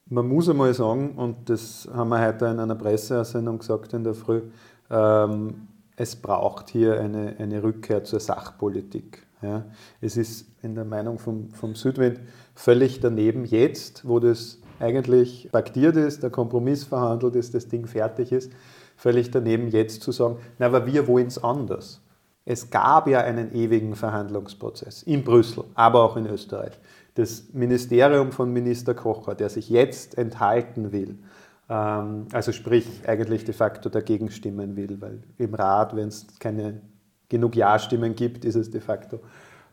Man 0.05 0.27
muss 0.27 0.49
einmal 0.49 0.73
sagen, 0.73 1.11
und 1.15 1.49
das 1.49 1.89
haben 1.93 2.09
wir 2.09 2.25
heute 2.25 2.45
in 2.45 2.59
einer 2.59 2.75
Presseaussendung 2.75 3.59
gesagt 3.59 3.93
in 3.93 4.03
der 4.03 4.13
Früh, 4.13 4.43
ähm, 4.89 5.67
es 5.97 6.15
braucht 6.15 6.69
hier 6.69 6.99
eine, 6.99 7.35
eine 7.37 7.61
Rückkehr 7.63 8.03
zur 8.03 8.19
Sachpolitik. 8.19 9.25
Ja. 9.41 9.65
Es 9.99 10.17
ist 10.17 10.47
in 10.61 10.75
der 10.75 10.85
Meinung 10.85 11.19
vom, 11.19 11.51
vom 11.51 11.75
Südwind 11.75 12.19
völlig 12.55 12.99
daneben, 12.99 13.45
jetzt, 13.45 14.07
wo 14.07 14.19
das 14.19 14.60
eigentlich 14.81 15.49
paktiert 15.51 15.95
ist, 15.95 16.23
der 16.23 16.29
Kompromiss 16.29 16.83
verhandelt 16.83 17.35
ist, 17.35 17.53
das 17.53 17.67
Ding 17.67 17.87
fertig 17.87 18.31
ist, 18.31 18.51
völlig 18.95 19.31
daneben, 19.31 19.69
jetzt 19.69 20.01
zu 20.01 20.11
sagen, 20.11 20.37
na, 20.59 20.67
aber 20.67 20.85
wir 20.85 21.07
wollen 21.07 21.27
es 21.27 21.43
anders. 21.43 22.01
Es 22.45 22.69
gab 22.69 23.07
ja 23.07 23.21
einen 23.21 23.53
ewigen 23.53 23.95
Verhandlungsprozess 23.95 25.03
in 25.03 25.23
Brüssel, 25.23 25.63
aber 25.75 26.03
auch 26.03 26.17
in 26.17 26.25
Österreich. 26.25 26.79
Das 27.13 27.53
Ministerium 27.53 28.31
von 28.31 28.51
Minister 28.51 28.93
Kocher, 28.93 29.35
der 29.35 29.49
sich 29.49 29.69
jetzt 29.69 30.17
enthalten 30.17 30.91
will, 30.91 31.19
ähm, 31.69 32.27
also 32.31 32.51
sprich 32.51 32.87
eigentlich 33.07 33.45
de 33.45 33.53
facto 33.53 33.89
dagegen 33.89 34.31
stimmen 34.31 34.75
will, 34.75 34.99
weil 34.99 35.21
im 35.37 35.53
Rat, 35.53 35.95
wenn 35.95 36.07
es 36.07 36.27
keine 36.39 36.81
genug 37.29 37.55
Ja-Stimmen 37.55 38.15
gibt, 38.15 38.43
ist 38.43 38.55
es 38.55 38.71
de 38.71 38.81
facto 38.81 39.19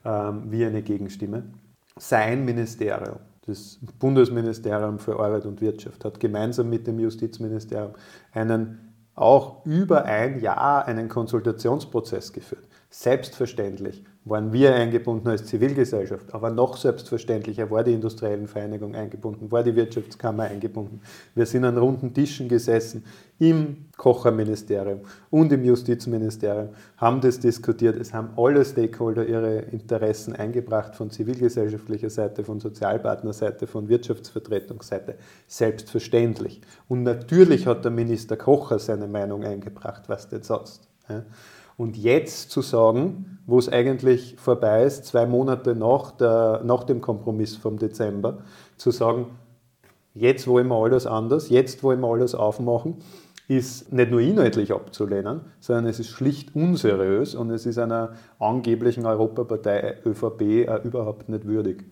ähm, 0.05 0.45
wie 0.51 0.65
eine 0.65 0.83
Gegenstimme. 0.83 1.43
Sein 1.99 2.45
Ministerium, 2.45 3.19
das 3.49 3.79
Bundesministerium 3.99 4.99
für 4.99 5.19
Arbeit 5.19 5.47
und 5.47 5.61
Wirtschaft, 5.61 6.05
hat 6.05 6.21
gemeinsam 6.21 6.69
mit 6.69 6.87
dem 6.87 6.99
Justizministerium 6.99 7.93
einen 8.33 8.89
auch 9.15 9.65
über 9.67 10.05
ein 10.05 10.39
Jahr 10.41 10.85
einen 10.87 11.09
Konsultationsprozess 11.09 12.33
geführt. 12.33 12.68
Selbstverständlich 12.91 14.03
waren 14.25 14.51
wir 14.53 14.75
eingebunden 14.75 15.29
als 15.29 15.45
Zivilgesellschaft, 15.45 16.33
aber 16.33 16.51
noch 16.51 16.79
selbstverständlicher 16.79 17.71
war 17.71 17.85
die 17.85 17.93
Industriellen 17.93 18.49
Vereinigung 18.49 18.95
eingebunden, 18.95 19.53
war 19.53 19.63
die 19.63 19.77
Wirtschaftskammer 19.77 20.45
eingebunden. 20.45 21.03
Wir 21.35 21.45
sind 21.45 21.65
an 21.65 21.77
runden 21.77 22.15
Tischen 22.15 22.49
gesessen 22.49 23.05
im 23.39 23.89
Kocherministerium 23.99 25.01
und 25.29 25.53
im 25.53 25.65
Justizministerium, 25.65 26.71
haben 26.97 27.21
das 27.21 27.39
diskutiert. 27.39 27.97
Es 27.97 28.15
haben 28.15 28.31
alle 28.37 28.65
Stakeholder 28.65 29.27
ihre 29.27 29.59
Interessen 29.59 30.35
eingebracht 30.35 30.97
von 30.97 31.11
zivilgesellschaftlicher 31.11 32.11
Seite, 32.11 32.43
von 32.43 32.59
Sozialpartnerseite, 32.59 33.67
von 33.67 33.89
Wirtschaftsvertretungsseite. 33.89 35.17
Selbstverständlich. 35.47 36.63
Und 36.89 37.03
natürlich 37.03 37.67
hat 37.67 37.85
der 37.85 37.93
Minister 37.93 38.39
Kocher 38.39 38.79
seine 38.79 39.09
Meinung 39.09 39.45
eingebracht, 39.45 40.05
was 40.09 40.29
denn 40.29 40.43
sonst. 40.43 40.89
Und 41.79 41.97
jetzt 41.97 42.51
zu 42.51 42.61
sagen, 42.61 43.39
wo 43.47 43.57
es 43.57 43.69
eigentlich 43.69 44.35
vorbei 44.37 44.83
ist, 44.83 45.05
zwei 45.07 45.27
Monate 45.27 45.77
nach, 45.77 46.11
der, 46.11 46.61
nach 46.65 46.83
dem 46.83 47.01
Kompromiss 47.01 47.55
vom 47.55 47.79
Dezember, 47.79 48.39
zu 48.77 48.91
sagen, 48.91 49.27
jetzt 50.13 50.49
wollen 50.49 50.67
wir 50.67 50.75
alles 50.75 51.07
anders, 51.07 51.51
jetzt 51.51 51.85
wollen 51.85 52.01
wir 52.01 52.09
alles 52.09 52.35
aufmachen, 52.35 52.97
ist 53.47 53.93
nicht 53.93 54.11
nur 54.11 54.21
inhaltlich 54.21 54.73
abzulehnen, 54.73 55.43
sondern 55.61 55.87
es 55.87 56.01
ist 56.01 56.09
schlicht 56.09 56.57
unseriös 56.57 57.37
und 57.37 57.53
es 57.53 57.65
ist 57.65 57.79
einer 57.79 58.15
angeblichen 58.41 59.07
Europapartei 59.07 59.99
ÖVP 60.05 60.69
auch 60.69 60.85
überhaupt 60.85 61.29
nicht 61.29 61.47
würdig. 61.47 61.85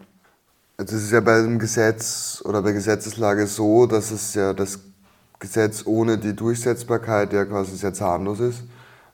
Also 0.79 0.97
es 0.97 1.05
ist 1.05 1.13
ja 1.13 1.21
bei 1.21 1.41
dem 1.41 1.61
Gesetz 1.61 2.43
oder 2.45 2.61
bei 2.61 2.73
Gesetzeslage 2.73 3.47
so, 3.47 3.87
dass 3.87 4.11
es 4.11 4.35
ja 4.35 4.53
das 4.53 4.81
Gesetz 5.39 5.87
ohne 5.87 6.19
die 6.19 6.35
Durchsetzbarkeit 6.35 7.33
ja 7.33 7.45
quasi 7.45 7.77
sehr 7.77 7.95
zahnlos 7.95 8.41
ist. 8.41 8.65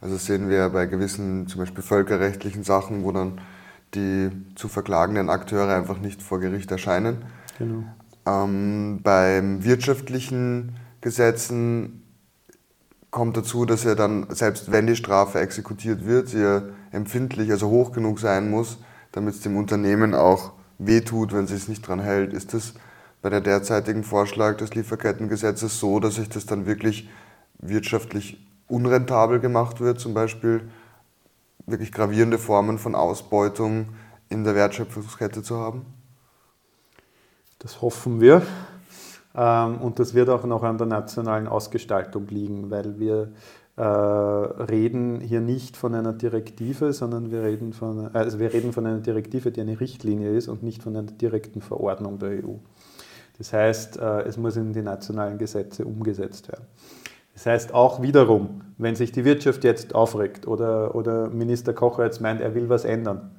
Also 0.02 0.16
sehen 0.16 0.48
wir 0.48 0.68
bei 0.70 0.86
gewissen, 0.86 1.46
zum 1.46 1.60
Beispiel 1.60 1.82
völkerrechtlichen 1.82 2.64
Sachen, 2.64 3.04
wo 3.04 3.12
dann 3.12 3.40
die 3.94 4.30
zu 4.56 4.68
verklagenden 4.68 5.30
Akteure 5.30 5.74
einfach 5.74 6.00
nicht 6.00 6.22
vor 6.22 6.40
Gericht 6.40 6.70
erscheinen. 6.72 7.18
Genau. 7.58 7.84
Ähm, 8.26 9.00
beim 9.02 9.64
wirtschaftlichen 9.64 10.76
Gesetzen 11.00 12.02
kommt 13.12 13.36
dazu, 13.36 13.64
dass 13.64 13.84
ja 13.84 13.94
dann, 13.94 14.26
selbst 14.30 14.72
wenn 14.72 14.88
die 14.88 14.96
Strafe 14.96 15.38
exekutiert 15.38 16.04
wird, 16.04 16.28
sie 16.28 16.62
empfindlich, 16.90 17.52
also 17.52 17.68
hoch 17.68 17.92
genug 17.92 18.18
sein 18.18 18.50
muss, 18.50 18.78
damit 19.12 19.34
es 19.34 19.40
dem 19.40 19.56
Unternehmen 19.56 20.14
auch 20.14 20.52
wehtut, 20.78 21.32
wenn 21.32 21.46
sie 21.46 21.54
es 21.54 21.68
nicht 21.68 21.86
dran 21.86 22.00
hält. 22.00 22.32
Ist 22.32 22.54
das 22.54 22.74
bei 23.20 23.30
der 23.30 23.40
derzeitigen 23.40 24.02
Vorschlag 24.02 24.56
des 24.56 24.74
Lieferkettengesetzes 24.74 25.78
so, 25.78 26.00
dass 26.00 26.16
sich 26.16 26.28
das 26.28 26.44
dann 26.46 26.66
wirklich 26.66 27.08
wirtschaftlich 27.58 28.44
unrentabel 28.68 29.40
gemacht 29.40 29.80
wird, 29.80 30.00
zum 30.00 30.14
Beispiel 30.14 30.68
wirklich 31.66 31.92
gravierende 31.92 32.38
Formen 32.38 32.78
von 32.78 32.94
Ausbeutung 32.94 33.90
in 34.28 34.44
der 34.44 34.54
Wertschöpfungskette 34.54 35.42
zu 35.42 35.58
haben? 35.58 35.86
Das 37.58 37.80
hoffen 37.80 38.20
wir. 38.20 38.42
Ähm, 39.34 39.78
und 39.80 39.98
das 39.98 40.14
wird 40.14 40.28
auch 40.28 40.44
noch 40.44 40.62
an 40.62 40.78
der 40.78 40.86
nationalen 40.86 41.46
Ausgestaltung 41.46 42.26
liegen, 42.28 42.70
weil 42.70 42.98
wir 42.98 43.32
äh, 43.76 43.82
reden 43.82 45.20
hier 45.20 45.40
nicht 45.40 45.76
von 45.76 45.94
einer 45.94 46.12
Direktive, 46.12 46.92
sondern 46.92 47.30
wir 47.30 47.42
reden, 47.42 47.72
von, 47.72 48.14
also 48.14 48.38
wir 48.38 48.52
reden 48.52 48.72
von 48.72 48.86
einer 48.86 48.98
Direktive, 48.98 49.50
die 49.50 49.62
eine 49.62 49.80
Richtlinie 49.80 50.36
ist 50.36 50.48
und 50.48 50.62
nicht 50.62 50.82
von 50.82 50.96
einer 50.96 51.10
direkten 51.10 51.62
Verordnung 51.62 52.18
der 52.18 52.44
EU. 52.44 52.56
Das 53.38 53.52
heißt, 53.52 53.98
äh, 53.98 54.22
es 54.22 54.36
muss 54.36 54.56
in 54.56 54.72
die 54.72 54.82
nationalen 54.82 55.38
Gesetze 55.38 55.86
umgesetzt 55.86 56.48
werden. 56.48 56.66
Das 57.42 57.46
heißt 57.46 57.74
auch 57.74 58.02
wiederum, 58.02 58.60
wenn 58.78 58.94
sich 58.94 59.10
die 59.10 59.24
Wirtschaft 59.24 59.64
jetzt 59.64 59.96
aufregt 59.96 60.46
oder, 60.46 60.94
oder 60.94 61.28
Minister 61.28 61.72
Kocher 61.72 62.04
jetzt 62.04 62.20
meint, 62.20 62.40
er 62.40 62.54
will 62.54 62.68
was 62.68 62.84
ändern, 62.84 63.32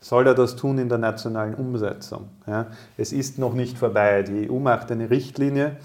soll 0.00 0.26
er 0.26 0.34
das 0.34 0.56
tun 0.56 0.78
in 0.78 0.88
der 0.88 0.98
nationalen 0.98 1.54
Umsetzung. 1.54 2.28
Ja? 2.48 2.66
Es 2.96 3.12
ist 3.12 3.38
noch 3.38 3.54
nicht 3.54 3.78
vorbei. 3.78 4.24
Die 4.24 4.50
EU 4.50 4.58
macht 4.58 4.90
eine 4.90 5.10
Richtlinie 5.10 5.76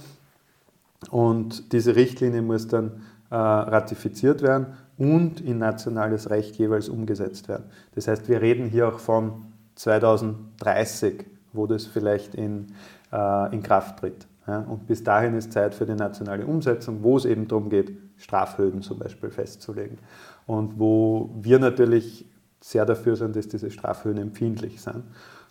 und 1.12 1.71
diese 1.71 1.95
Richtlinie 1.95 2.41
muss 2.41 2.67
dann 2.67 3.03
äh, 3.29 3.36
ratifiziert 3.36 4.41
werden 4.41 4.65
und 4.98 5.39
in 5.39 5.59
nationales 5.59 6.31
Recht 6.31 6.55
jeweils 6.55 6.89
umgesetzt 6.89 7.48
werden. 7.48 7.65
Das 7.93 8.07
heißt, 8.07 8.27
wir 8.27 8.41
reden 8.41 8.69
hier 8.69 8.88
auch 8.88 8.98
von 8.98 9.45
2030, 9.75 11.25
wo 11.53 11.67
das 11.67 11.86
vielleicht 11.86 12.33
in, 12.33 12.74
äh, 13.13 13.53
in 13.53 13.62
Kraft 13.62 14.00
tritt. 14.00 14.25
Ja, 14.50 14.62
und 14.62 14.88
bis 14.88 15.03
dahin 15.03 15.36
ist 15.36 15.53
Zeit 15.53 15.75
für 15.75 15.86
die 15.86 15.94
nationale 15.94 16.44
Umsetzung, 16.44 17.03
wo 17.03 17.18
es 17.18 17.25
eben 17.25 17.48
darum 17.48 17.70
geht, 17.70 17.96
Strafhöhen 18.18 18.82
zum 18.82 18.98
Beispiel 18.98 19.29
festzulegen. 19.29 20.00
Und 20.48 20.79
wo 20.79 21.29
wir 21.39 21.60
natürlich 21.60 22.25
sehr 22.60 22.84
dafür 22.84 23.15
sind, 23.15 23.36
dass 23.36 23.48
diese 23.48 23.70
Strafhöhen 23.70 24.18
empfindlich 24.18 24.82
sind 24.82 25.03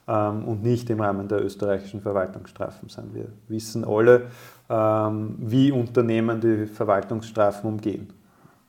ähm, 0.09 0.45
und 0.49 0.64
nicht 0.64 0.90
im 0.90 1.00
Rahmen 1.00 1.28
der 1.28 1.45
österreichischen 1.45 2.00
Verwaltungsstrafen 2.00 2.88
sind. 2.88 3.14
Wir 3.14 3.26
wissen 3.47 3.85
alle, 3.85 4.33
ähm, 4.69 5.37
wie 5.38 5.71
Unternehmen 5.71 6.40
die 6.40 6.67
Verwaltungsstrafen 6.67 7.71
umgehen. 7.71 8.12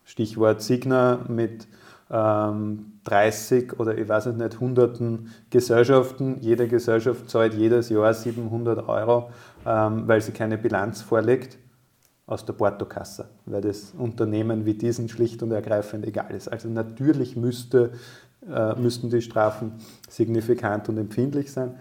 Stichwort 0.04 0.62
Signa 0.62 1.22
mit 1.28 1.68
ähm, 2.12 2.94
30 3.04 3.80
oder 3.80 3.98
ich 3.98 4.08
weiß 4.08 4.28
nicht, 4.28 4.60
hunderten 4.60 5.30
Gesellschaften. 5.50 6.38
Jede 6.42 6.68
Gesellschaft 6.68 7.30
zahlt 7.30 7.54
jedes 7.54 7.90
Jahr 7.90 8.14
700 8.14 8.88
Euro 8.88 9.30
ähm, 9.66 10.08
weil 10.08 10.22
sie 10.22 10.32
keine 10.32 10.58
Bilanz 10.58 11.02
vorlegt 11.02 11.58
aus 12.26 12.46
der 12.46 12.54
Portokasse, 12.54 13.30
weil 13.46 13.62
das 13.62 13.94
Unternehmen 13.98 14.66
wie 14.66 14.74
diesen 14.74 15.10
schlicht 15.10 15.42
und 15.44 15.52
ergreifend 15.52 16.06
egal 16.06 16.34
ist. 16.36 16.48
Also 16.48 16.70
natürlich 16.70 17.36
müsste, 17.36 17.92
äh, 18.48 18.76
müssten 18.80 19.10
die 19.10 19.22
Strafen 19.22 19.74
signifikant 20.08 20.90
und 20.90 20.98
empfindlich 20.98 21.52
sein. 21.52 21.76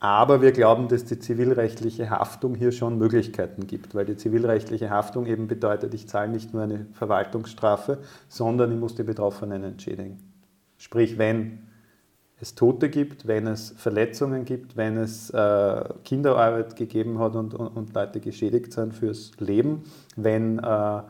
Aber 0.00 0.42
wir 0.42 0.52
glauben, 0.52 0.86
dass 0.86 1.04
die 1.04 1.18
zivilrechtliche 1.18 2.10
Haftung 2.10 2.54
hier 2.54 2.70
schon 2.70 2.98
Möglichkeiten 2.98 3.66
gibt, 3.66 3.96
weil 3.96 4.04
die 4.04 4.16
zivilrechtliche 4.16 4.90
Haftung 4.90 5.26
eben 5.26 5.48
bedeutet, 5.48 5.92
ich 5.92 6.08
zahle 6.08 6.30
nicht 6.30 6.54
nur 6.54 6.62
eine 6.62 6.86
Verwaltungsstrafe, 6.92 7.98
sondern 8.28 8.70
ich 8.72 8.78
muss 8.78 8.94
die 8.94 9.02
Betroffenen 9.02 9.64
entschädigen. 9.64 10.18
Sprich, 10.76 11.18
wenn 11.18 11.66
es 12.40 12.54
Tote 12.54 12.88
gibt, 12.88 13.26
wenn 13.26 13.48
es 13.48 13.74
Verletzungen 13.76 14.44
gibt, 14.44 14.76
wenn 14.76 14.96
es 14.96 15.30
äh, 15.30 15.84
Kinderarbeit 16.04 16.76
gegeben 16.76 17.18
hat 17.18 17.34
und, 17.34 17.54
und, 17.54 17.66
und, 17.66 17.94
Leute 17.94 18.20
geschädigt 18.20 18.72
sind 18.72 18.94
fürs 18.94 19.32
Leben, 19.40 19.82
wenn 20.14 20.60
äh, 20.60 21.02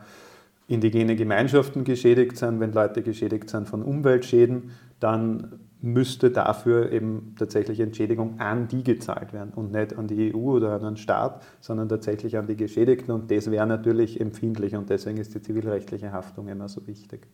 indigene 0.67 1.15
Gemeinschaften 1.15 1.83
geschädigt 1.83 2.37
sind, 2.37 2.59
wenn 2.59 2.73
Leute 2.73 3.03
geschädigt 3.03 3.51
sind 3.51 3.69
von 3.69 3.83
Umweltschäden, 3.83 4.71
dann 4.99 5.59
müsste 5.81 6.29
dafür 6.29 6.91
eben 6.91 7.35
tatsächlich 7.37 7.79
Entschädigung 7.79 8.39
an 8.39 8.67
die 8.67 8.83
gezahlt 8.83 9.31
werden 9.31 9.53
und 9.53 9.71
nicht 9.71 9.97
an 9.97 10.07
die 10.07 10.33
EU 10.33 10.55
oder 10.57 10.73
an 10.73 10.81
den 10.81 10.97
Staat, 10.97 11.41
sondern 11.61 11.87
tatsächlich 11.87 12.37
an 12.37 12.47
die 12.47 12.57
Geschädigten 12.57 13.13
und 13.13 13.31
das 13.31 13.49
wäre 13.49 13.65
natürlich 13.65 14.19
empfindlich 14.19 14.75
und 14.75 14.89
deswegen 14.89 15.17
ist 15.17 15.33
die 15.35 15.41
zivilrechtliche 15.41 16.11
Haftung 16.11 16.47
immer 16.49 16.67
so 16.67 16.85
wichtig. 16.87 17.27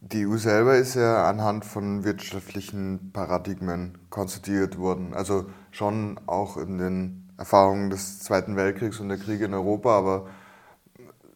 Die 0.00 0.26
EU 0.26 0.36
selber 0.36 0.76
ist 0.76 0.94
ja 0.94 1.28
anhand 1.28 1.64
von 1.64 2.04
wirtschaftlichen 2.04 3.10
Paradigmen 3.12 3.98
konstituiert 4.10 4.78
worden, 4.78 5.12
also 5.12 5.46
schon 5.72 6.20
auch 6.26 6.56
in 6.56 6.78
den 6.78 7.28
Erfahrungen 7.36 7.90
des 7.90 8.20
Zweiten 8.20 8.54
Weltkriegs 8.54 9.00
und 9.00 9.08
der 9.08 9.18
Kriege 9.18 9.46
in 9.46 9.54
Europa, 9.54 9.98
aber 9.98 10.26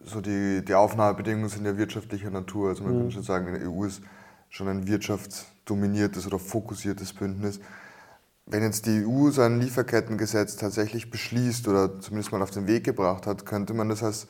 so 0.05 0.21
die, 0.21 0.65
die 0.65 0.75
Aufnahmebedingungen 0.75 1.49
sind 1.49 1.65
ja 1.65 1.77
wirtschaftlicher 1.77 2.31
Natur, 2.31 2.69
also 2.69 2.85
man 2.85 2.95
mhm. 2.95 3.01
kann 3.01 3.11
schon 3.11 3.23
sagen, 3.25 3.47
die 3.53 3.67
EU 3.67 3.85
ist 3.85 4.03
schon 4.49 4.69
ein 4.69 4.87
wirtschaftsdominiertes 5.63 6.27
oder 6.27 6.39
fokussiertes 6.39 7.13
Bündnis. 7.13 7.61
Wenn 8.47 8.63
jetzt 8.63 8.87
die 8.87 9.07
EU 9.07 9.31
sein 9.31 9.61
Lieferkettengesetz 9.61 10.57
tatsächlich 10.57 11.11
beschließt 11.11 11.69
oder 11.69 12.01
zumindest 12.01 12.33
mal 12.33 12.43
auf 12.43 12.51
den 12.51 12.67
Weg 12.67 12.85
gebracht 12.85 13.27
hat, 13.27 13.47
könnte 13.47 13.73
man 13.73 13.89
das 13.89 14.03
als 14.03 14.27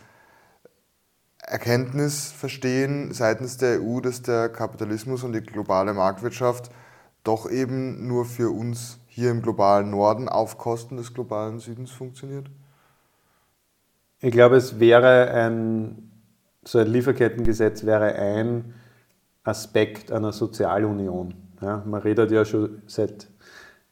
Erkenntnis 1.39 2.31
verstehen 2.31 3.13
seitens 3.13 3.57
der 3.57 3.81
EU, 3.81 4.01
dass 4.01 4.23
der 4.23 4.49
Kapitalismus 4.49 5.25
und 5.25 5.33
die 5.33 5.41
globale 5.41 5.93
Marktwirtschaft 5.93 6.71
doch 7.25 7.51
eben 7.51 8.07
nur 8.07 8.25
für 8.27 8.51
uns 8.51 8.99
hier 9.07 9.31
im 9.31 9.43
globalen 9.43 9.91
Norden 9.91 10.29
auf 10.29 10.59
Kosten 10.59 10.97
des 10.97 11.15
globalen 11.15 11.59
Südens 11.59 11.91
funktioniert? 11.91 12.51
Ich 14.21 14.31
glaube, 14.31 14.57
es 14.57 14.79
wäre 14.79 15.33
ein, 15.33 16.13
so 16.65 16.79
ein 16.79 16.87
Lieferkettengesetz 16.87 17.85
wäre 17.85 18.15
ein 18.15 18.75
Aspekt 19.45 20.13
einer 20.13 20.33
Sozialunion. 20.33 21.35
Ja, 21.61 21.83
man 21.87 22.01
redet 22.01 22.31
ja 22.31 22.45
schon 22.45 22.83
seit 22.87 23.29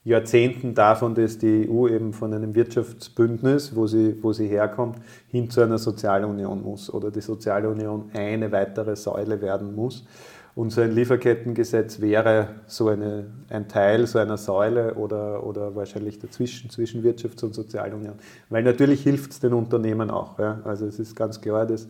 Jahrzehnten 0.03 0.75
davon, 0.75 1.15
dass 1.15 1.39
die 1.39 1.69
EU 1.69 1.87
eben 1.87 2.13
von 2.13 2.33
einem 2.33 2.55
Wirtschaftsbündnis, 2.55 3.77
wo 3.77 3.87
sie, 3.87 4.17
wo 4.23 4.33
sie 4.33 4.49
herkommt, 4.49 4.99
hin 5.29 5.51
zu 5.51 5.61
einer 5.61 5.79
Sozialunion 5.79 6.63
muss 6.63 6.93
oder 6.93 7.11
die 7.11 7.21
Sozialunion 7.21 8.11
eine 8.15 8.51
weitere 8.51 8.97
Säule 8.97 9.41
werden 9.43 9.75
muss. 9.75 10.07
Und 10.55 10.71
so 10.71 10.81
ein 10.81 10.93
Lieferkettengesetz 10.93 12.01
wäre 12.01 12.49
so 12.67 12.89
eine, 12.89 13.27
ein 13.51 13.69
Teil 13.69 14.07
so 14.07 14.19
einer 14.19 14.37
Säule 14.37 14.95
oder, 14.95 15.47
oder 15.47 15.77
wahrscheinlich 15.77 16.19
dazwischen, 16.19 16.71
zwischen 16.71 17.05
Wirtschafts- 17.05 17.45
und 17.45 17.55
Sozialunion. 17.55 18.15
Weil 18.49 18.65
natürlich 18.65 19.03
hilft 19.03 19.33
es 19.33 19.41
den 19.41 19.53
Unternehmen 19.53 20.11
auch. 20.11 20.39
Ja. 20.39 20.61
Also 20.65 20.87
es 20.87 20.99
ist 20.99 21.15
ganz 21.15 21.41
klar, 21.41 21.67
dass 21.67 21.89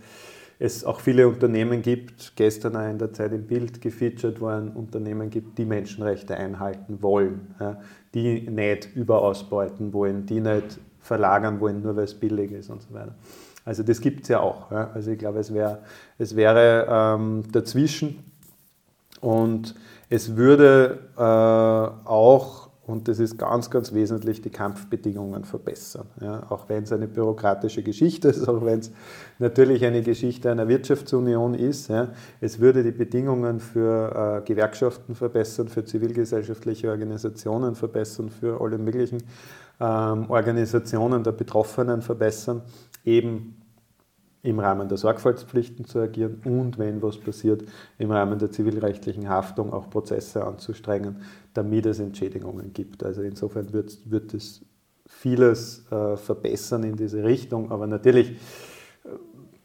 es 0.60 0.84
auch 0.84 1.00
viele 1.00 1.26
Unternehmen 1.26 1.80
gibt, 1.80 2.36
gestern 2.36 2.76
auch 2.76 2.88
in 2.88 2.98
der 2.98 3.14
Zeit 3.14 3.32
im 3.32 3.46
Bild 3.46 3.80
gefeatured 3.80 4.40
worden, 4.42 4.70
Unternehmen 4.72 5.30
gibt, 5.30 5.56
die 5.56 5.64
Menschenrechte 5.64 6.36
einhalten 6.36 7.00
wollen, 7.00 7.54
die 8.12 8.42
nicht 8.42 8.94
überausbeuten 8.94 9.94
wollen, 9.94 10.26
die 10.26 10.40
nicht 10.40 10.78
verlagern 11.00 11.60
wollen, 11.60 11.82
nur 11.82 11.96
weil 11.96 12.04
es 12.04 12.14
billig 12.14 12.52
ist 12.52 12.68
und 12.68 12.82
so 12.82 12.92
weiter. 12.92 13.14
Also 13.64 13.82
das 13.82 14.02
gibt 14.02 14.24
es 14.24 14.28
ja 14.28 14.40
auch. 14.40 14.70
Also 14.70 15.12
ich 15.12 15.18
glaube, 15.18 15.38
es, 15.38 15.52
wär, 15.54 15.80
es 16.18 16.36
wäre 16.36 16.86
ähm, 16.90 17.42
dazwischen 17.50 18.18
und 19.22 19.74
es 20.10 20.36
würde 20.36 20.98
äh, 21.16 21.20
auch 22.06 22.59
und 22.90 23.09
das 23.09 23.18
ist 23.18 23.38
ganz, 23.38 23.70
ganz 23.70 23.92
wesentlich, 23.92 24.42
die 24.42 24.50
Kampfbedingungen 24.50 25.44
verbessern. 25.44 26.06
Ja, 26.20 26.50
auch 26.50 26.68
wenn 26.68 26.82
es 26.82 26.92
eine 26.92 27.06
bürokratische 27.06 27.82
Geschichte 27.82 28.28
ist, 28.28 28.49
auch 28.49 28.64
wenn 28.64 28.80
es 28.80 28.90
natürlich 29.38 29.85
eine 29.85 30.02
Geschichte 30.02 30.50
einer 30.50 30.68
Wirtschaftsunion 30.68 31.54
ist. 31.54 31.88
Ja, 31.88 32.09
es 32.40 32.59
würde 32.59 32.82
die 32.82 32.90
Bedingungen 32.90 33.61
für 33.61 34.42
äh, 34.42 34.47
Gewerkschaften 34.47 35.14
verbessern, 35.14 35.68
für 35.68 35.85
zivilgesellschaftliche 35.85 36.90
Organisationen 36.90 37.75
verbessern, 37.75 38.28
für 38.28 38.61
alle 38.61 38.78
möglichen 38.78 39.23
ähm, 39.80 40.28
Organisationen 40.28 41.23
der 41.23 41.32
Betroffenen 41.32 42.02
verbessern, 42.02 42.62
eben 43.04 43.59
im 44.42 44.58
Rahmen 44.58 44.88
der 44.88 44.96
Sorgfaltspflichten 44.96 45.84
zu 45.84 45.98
agieren 45.98 46.40
und, 46.44 46.78
wenn 46.78 47.02
was 47.02 47.18
passiert, 47.18 47.64
im 47.98 48.10
Rahmen 48.10 48.38
der 48.38 48.50
zivilrechtlichen 48.50 49.28
Haftung 49.28 49.72
auch 49.72 49.90
Prozesse 49.90 50.44
anzustrengen, 50.44 51.16
damit 51.52 51.86
es 51.86 51.98
Entschädigungen 51.98 52.72
gibt. 52.72 53.04
Also 53.04 53.22
insofern 53.22 53.72
wird, 53.72 53.98
wird 54.10 54.32
es 54.32 54.62
vieles 55.06 55.84
äh, 55.90 56.16
verbessern 56.16 56.84
in 56.84 56.96
diese 56.96 57.22
Richtung, 57.22 57.70
aber 57.70 57.86
natürlich, 57.86 58.36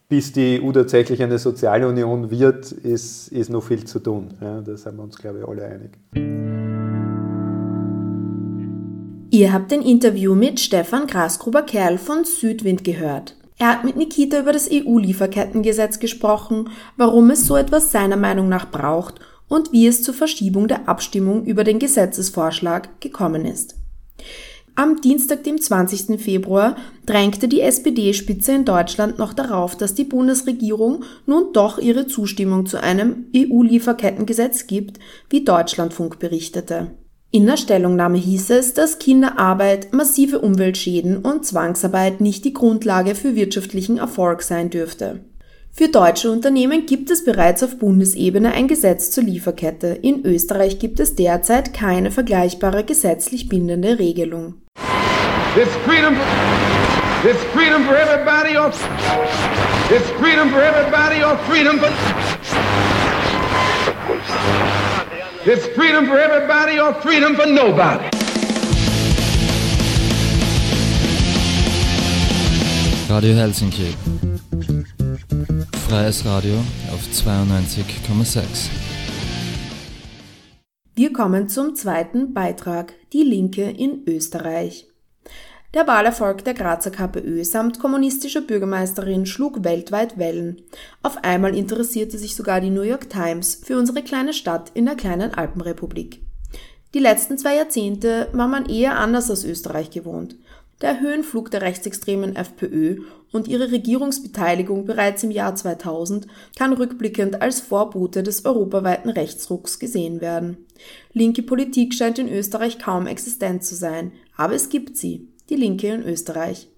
bis 0.08 0.32
die 0.32 0.60
EU 0.62 0.70
tatsächlich 0.72 1.22
eine 1.22 1.38
Sozialunion 1.38 2.30
wird, 2.30 2.70
ist, 2.70 3.28
ist 3.28 3.50
noch 3.50 3.62
viel 3.62 3.84
zu 3.84 3.98
tun. 3.98 4.28
Ja, 4.40 4.60
da 4.60 4.76
sind 4.76 4.96
wir 4.96 5.02
uns, 5.02 5.16
glaube 5.16 5.38
ich, 5.38 5.48
alle 5.48 5.64
einig. 5.64 5.90
Ihr 9.30 9.52
habt 9.52 9.72
ein 9.72 9.82
Interview 9.82 10.34
mit 10.34 10.60
Stefan 10.60 11.06
Grasgruber-Kerl 11.06 11.98
von 11.98 12.24
Südwind 12.24 12.84
gehört. 12.84 13.36
Er 13.58 13.68
hat 13.68 13.84
mit 13.84 13.96
Nikita 13.96 14.40
über 14.40 14.52
das 14.52 14.68
EU-Lieferkettengesetz 14.70 15.98
gesprochen, 15.98 16.68
warum 16.96 17.30
es 17.30 17.46
so 17.46 17.56
etwas 17.56 17.90
seiner 17.90 18.16
Meinung 18.16 18.48
nach 18.48 18.70
braucht 18.70 19.20
und 19.48 19.72
wie 19.72 19.86
es 19.86 20.02
zur 20.02 20.14
Verschiebung 20.14 20.68
der 20.68 20.88
Abstimmung 20.88 21.44
über 21.44 21.64
den 21.64 21.78
Gesetzesvorschlag 21.78 23.00
gekommen 23.00 23.46
ist. 23.46 23.76
Am 24.78 25.00
Dienstag, 25.00 25.42
dem 25.44 25.58
20. 25.58 26.20
Februar, 26.20 26.76
drängte 27.06 27.48
die 27.48 27.62
SPD-Spitze 27.62 28.52
in 28.52 28.66
Deutschland 28.66 29.18
noch 29.18 29.32
darauf, 29.32 29.74
dass 29.74 29.94
die 29.94 30.04
Bundesregierung 30.04 31.04
nun 31.24 31.54
doch 31.54 31.78
ihre 31.78 32.06
Zustimmung 32.06 32.66
zu 32.66 32.82
einem 32.82 33.24
EU-Lieferkettengesetz 33.34 34.66
gibt, 34.66 34.98
wie 35.30 35.44
Deutschlandfunk 35.44 36.18
berichtete. 36.18 36.90
In 37.32 37.46
der 37.46 37.56
Stellungnahme 37.56 38.18
hieß 38.18 38.50
es, 38.50 38.72
dass 38.72 38.98
Kinderarbeit, 38.98 39.92
massive 39.92 40.38
Umweltschäden 40.38 41.18
und 41.18 41.44
Zwangsarbeit 41.44 42.20
nicht 42.20 42.44
die 42.44 42.52
Grundlage 42.52 43.14
für 43.14 43.34
wirtschaftlichen 43.34 43.98
Erfolg 43.98 44.42
sein 44.42 44.70
dürfte. 44.70 45.20
Für 45.72 45.88
deutsche 45.88 46.30
Unternehmen 46.30 46.86
gibt 46.86 47.10
es 47.10 47.24
bereits 47.24 47.62
auf 47.62 47.78
Bundesebene 47.78 48.52
ein 48.52 48.68
Gesetz 48.68 49.10
zur 49.10 49.24
Lieferkette. 49.24 49.88
In 49.88 50.24
Österreich 50.24 50.78
gibt 50.78 51.00
es 51.00 51.16
derzeit 51.16 51.74
keine 51.74 52.10
vergleichbare 52.10 52.84
gesetzlich 52.84 53.48
bindende 53.48 53.98
Regelung. 53.98 54.54
This 55.54 55.68
freedom, 55.84 56.14
this 57.22 57.36
freedom 57.52 57.86
It's 65.48 65.64
freedom 65.76 66.06
for 66.06 66.18
everybody 66.18 66.80
or 66.80 66.92
freedom 66.92 67.36
for 67.36 67.46
nobody. 67.46 68.10
Radio 73.08 73.32
Helsinki. 73.36 73.94
Freies 75.88 76.24
Radio 76.26 76.56
auf 76.92 77.00
92,6. 77.12 78.70
Wir 80.96 81.12
kommen 81.12 81.48
zum 81.48 81.76
zweiten 81.76 82.34
Beitrag, 82.34 82.94
die 83.12 83.22
Linke 83.22 83.70
in 83.70 84.02
Österreich. 84.08 84.88
Der 85.74 85.86
Wahlerfolg 85.86 86.44
der 86.44 86.54
Grazer 86.54 86.90
KPÖ 86.90 87.44
samt 87.44 87.78
kommunistischer 87.78 88.40
Bürgermeisterin 88.40 89.26
schlug 89.26 89.64
weltweit 89.64 90.16
Wellen. 90.16 90.62
Auf 91.02 91.22
einmal 91.22 91.56
interessierte 91.56 92.18
sich 92.18 92.34
sogar 92.34 92.60
die 92.60 92.70
New 92.70 92.82
York 92.82 93.10
Times 93.10 93.60
für 93.62 93.76
unsere 93.76 94.02
kleine 94.02 94.32
Stadt 94.32 94.70
in 94.74 94.86
der 94.86 94.94
kleinen 94.94 95.34
Alpenrepublik. 95.34 96.22
Die 96.94 96.98
letzten 97.00 97.36
zwei 97.36 97.56
Jahrzehnte 97.56 98.28
war 98.32 98.48
man 98.48 98.66
eher 98.66 98.98
anders 98.98 99.30
aus 99.30 99.44
Österreich 99.44 99.90
gewohnt. 99.90 100.36
Der 100.82 101.00
Höhenflug 101.00 101.50
der 101.50 101.62
rechtsextremen 101.62 102.36
FPÖ 102.36 103.00
und 103.32 103.48
ihre 103.48 103.72
Regierungsbeteiligung 103.72 104.84
bereits 104.84 105.22
im 105.24 105.30
Jahr 105.30 105.54
2000 105.54 106.26
kann 106.56 106.74
rückblickend 106.74 107.42
als 107.42 107.60
Vorbote 107.60 108.22
des 108.22 108.44
europaweiten 108.44 109.10
Rechtsrucks 109.10 109.78
gesehen 109.78 110.20
werden. 110.20 110.66
Linke 111.12 111.42
Politik 111.42 111.94
scheint 111.94 112.18
in 112.18 112.28
Österreich 112.28 112.78
kaum 112.78 113.06
existent 113.06 113.64
zu 113.64 113.74
sein, 113.74 114.12
aber 114.36 114.54
es 114.54 114.68
gibt 114.68 114.96
sie 114.98 115.28
die 115.50 115.56
Linke 115.56 115.88
in 115.88 116.02
Österreich. 116.02 116.68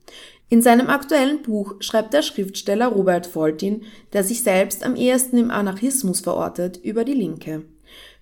In 0.51 0.63
seinem 0.63 0.89
aktuellen 0.89 1.43
Buch 1.43 1.75
schreibt 1.81 2.15
der 2.15 2.23
Schriftsteller 2.23 2.87
Robert 2.87 3.27
Foltin, 3.27 3.83
der 4.13 4.25
sich 4.25 4.43
selbst 4.43 4.85
am 4.85 4.97
ehesten 4.97 5.37
im 5.37 5.51
Anarchismus 5.51 6.21
verortet, 6.21 6.79
über 6.79 7.05
die 7.05 7.13
Linke. 7.13 7.65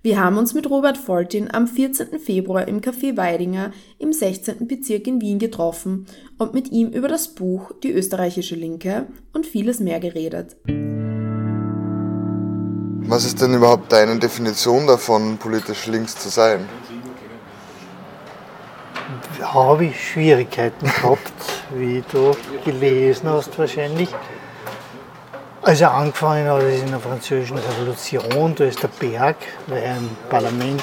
Wir 0.02 0.20
haben 0.20 0.38
uns 0.38 0.54
mit 0.54 0.70
Robert 0.70 0.98
Foltin 0.98 1.52
am 1.52 1.66
14. 1.66 2.20
Februar 2.20 2.68
im 2.68 2.80
Café 2.80 3.16
Weidinger 3.16 3.72
im 3.98 4.12
16. 4.12 4.68
Bezirk 4.68 5.06
in 5.06 5.20
Wien 5.20 5.38
getroffen 5.38 6.06
und 6.38 6.54
mit 6.54 6.70
ihm 6.70 6.90
über 6.90 7.08
das 7.08 7.34
Buch 7.34 7.72
Die 7.82 7.90
österreichische 7.90 8.54
Linke 8.54 9.06
und 9.32 9.46
vieles 9.46 9.80
mehr 9.80 9.98
geredet. 9.98 10.56
Was 13.08 13.24
ist 13.24 13.40
denn 13.40 13.54
überhaupt 13.54 13.92
deine 13.92 14.18
Definition 14.18 14.86
davon, 14.86 15.38
politisch 15.38 15.86
links 15.86 16.16
zu 16.18 16.28
sein? 16.28 16.68
Habe 19.42 19.86
ich 19.86 20.10
Schwierigkeiten 20.10 20.86
gehabt, 20.86 21.32
wie 21.74 22.02
du 22.12 22.36
gelesen 22.64 23.28
hast 23.28 23.58
wahrscheinlich. 23.58 24.08
Also 25.62 25.86
angefangen 25.86 26.48
hat 26.48 26.62
es 26.62 26.80
in 26.80 26.90
der 26.90 27.00
französischen 27.00 27.58
Revolution, 27.58 28.54
da 28.54 28.64
ist 28.64 28.82
der 28.82 28.88
Berg, 28.88 29.36
weil 29.66 29.82
ein 29.82 30.16
Parlament, 30.30 30.82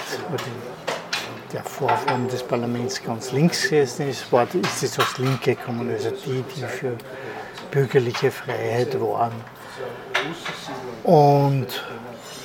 der 1.54 1.64
Vorform 1.64 2.28
des 2.28 2.44
Parlaments 2.44 3.02
ganz 3.02 3.32
links 3.32 3.62
gesessen 3.62 4.10
ist, 4.10 4.26
ist 4.32 4.84
es 4.84 5.00
aus 5.00 5.18
Linke 5.20 5.56
gekommen, 5.56 5.90
also 5.90 6.10
die, 6.12 6.44
die 6.56 6.62
für 6.64 6.98
bürgerliche 7.72 8.30
Freiheit 8.32 9.00
waren. 9.00 9.32
Und 11.04 11.68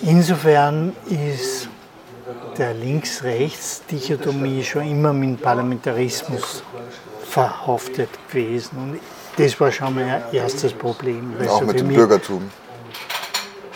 insofern 0.02 0.94
ist 1.08 1.67
der 2.56 2.74
Links-Rechts-Dichotomie 2.74 4.64
schon 4.64 4.82
immer 4.82 5.12
mit 5.12 5.40
Parlamentarismus 5.40 6.62
verhaftet 7.22 8.10
gewesen. 8.30 8.76
Und 8.76 9.00
das 9.36 9.60
war 9.60 9.70
schon 9.70 9.94
mein 9.94 10.22
erstes 10.32 10.72
Problem. 10.72 11.34
Auch 11.46 11.60
so 11.60 11.66
mit 11.66 11.78
dem 11.80 11.88
Bürgertum. 11.88 12.50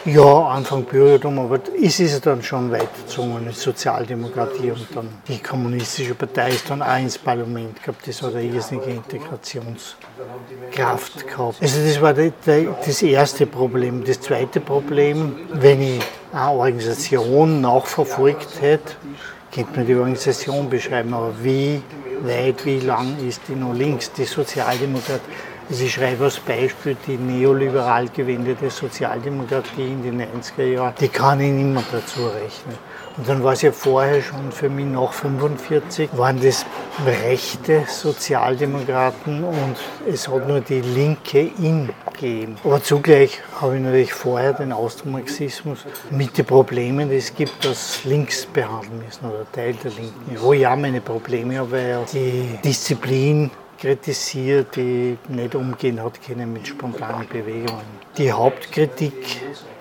Ja, 0.05 0.49
Anfang 0.49 0.83
Bürgertum, 0.83 1.39
aber 1.39 1.61
es 1.81 2.01
ist 2.01 2.27
dann 2.27 2.43
schon 2.43 2.73
weitergezogen 2.73 3.45
mit 3.45 3.57
Sozialdemokratie 3.57 4.73
und 4.73 4.89
dann 4.97 5.09
die 5.29 5.39
kommunistische 5.39 6.17
Partei 6.17 6.51
ist 6.51 6.69
dann 6.69 6.83
auch 6.83 6.99
ins 6.99 7.17
Parlament 7.17 7.81
gehabt. 7.81 8.09
Das 8.09 8.21
hat 8.21 8.35
eine 8.35 8.43
irrsinnige 8.43 8.91
Integrationskraft 8.91 11.29
gehabt. 11.29 11.63
Also 11.63 11.87
das 11.87 12.01
war 12.01 12.15
das 12.15 13.03
erste 13.03 13.47
Problem. 13.47 14.03
Das 14.05 14.21
zweite 14.21 14.59
Problem, 14.59 15.37
wenn 15.53 15.81
ich 15.81 16.03
eine 16.33 16.51
Organisation 16.51 17.61
nachverfolgt 17.61 18.61
hätte, 18.61 18.95
könnte 19.53 19.77
man 19.77 19.87
die 19.87 19.95
Organisation 19.95 20.71
beschreiben, 20.71 21.13
aber 21.13 21.33
wie 21.43 21.83
weit, 22.23 22.65
wie 22.65 22.81
lang 22.81 23.17
ist 23.27 23.43
die 23.49 23.55
noch 23.55 23.75
links? 23.75 24.13
Die 24.13 24.25
Sozialdemokratie 24.25 25.21
also 25.73 25.85
ich 25.85 25.95
schreibe 25.95 26.25
als 26.25 26.39
Beispiel 26.39 26.97
die 27.07 27.17
neoliberal 27.17 28.09
gewendete 28.09 28.69
Sozialdemokratie 28.69 29.87
in 29.87 30.03
den 30.03 30.21
90er 30.21 30.65
Jahren, 30.65 30.95
die 31.01 31.09
kann 31.09 31.41
ich 31.41 31.51
niemand 31.51 31.87
dazu 31.91 32.27
rechnen. 32.27 32.77
Und 33.17 33.29
dann 33.29 33.43
war 33.43 33.53
es 33.53 33.63
ja 33.63 33.73
vorher 33.73 34.21
schon 34.21 34.51
für 34.53 34.69
mich 34.69 34.87
nach 34.87 35.13
45, 35.13 36.11
waren 36.15 36.43
das 36.43 36.67
rechte 37.07 37.85
Sozialdemokraten 37.87 39.45
und 39.45 39.77
es 40.07 40.29
hat 40.29 40.47
nur 40.49 40.61
die 40.61 40.81
Linke 40.81 41.51
in 41.59 41.89
gegeben. 42.13 42.57
Aber 42.65 42.83
zugleich 42.83 43.41
habe 43.61 43.77
ich 43.77 43.83
natürlich 43.83 44.13
vorher 44.13 44.53
den 44.53 44.73
Austromarxismus 44.73 45.81
mit 46.11 46.37
den 46.37 46.45
Problemen, 46.45 47.11
die 47.11 47.17
es 47.17 47.35
gibt, 47.35 47.67
als 47.67 48.05
links 48.05 48.47
behandeln 48.47 49.03
müssen 49.05 49.25
oder 49.25 49.47
Teil 49.51 49.75
der 49.75 49.91
Linken. 49.91 50.37
Wo 50.41 50.53
ich 50.53 50.67
auch 50.67 50.77
meine 50.77 51.01
Probleme 51.01 51.59
habe, 51.59 51.73
weil 51.73 52.05
die 52.13 52.59
Disziplin 52.65 53.51
kritisiert, 53.83 54.77
die 54.77 55.19
nicht 55.29 55.57
umgehen 55.57 56.01
hat 56.01 56.25
können 56.25 56.53
mit 56.53 56.69
spontanen 56.69 57.27
Bewegungen. 57.29 57.83
Die 58.17 58.31
Hauptkritik 58.31 59.13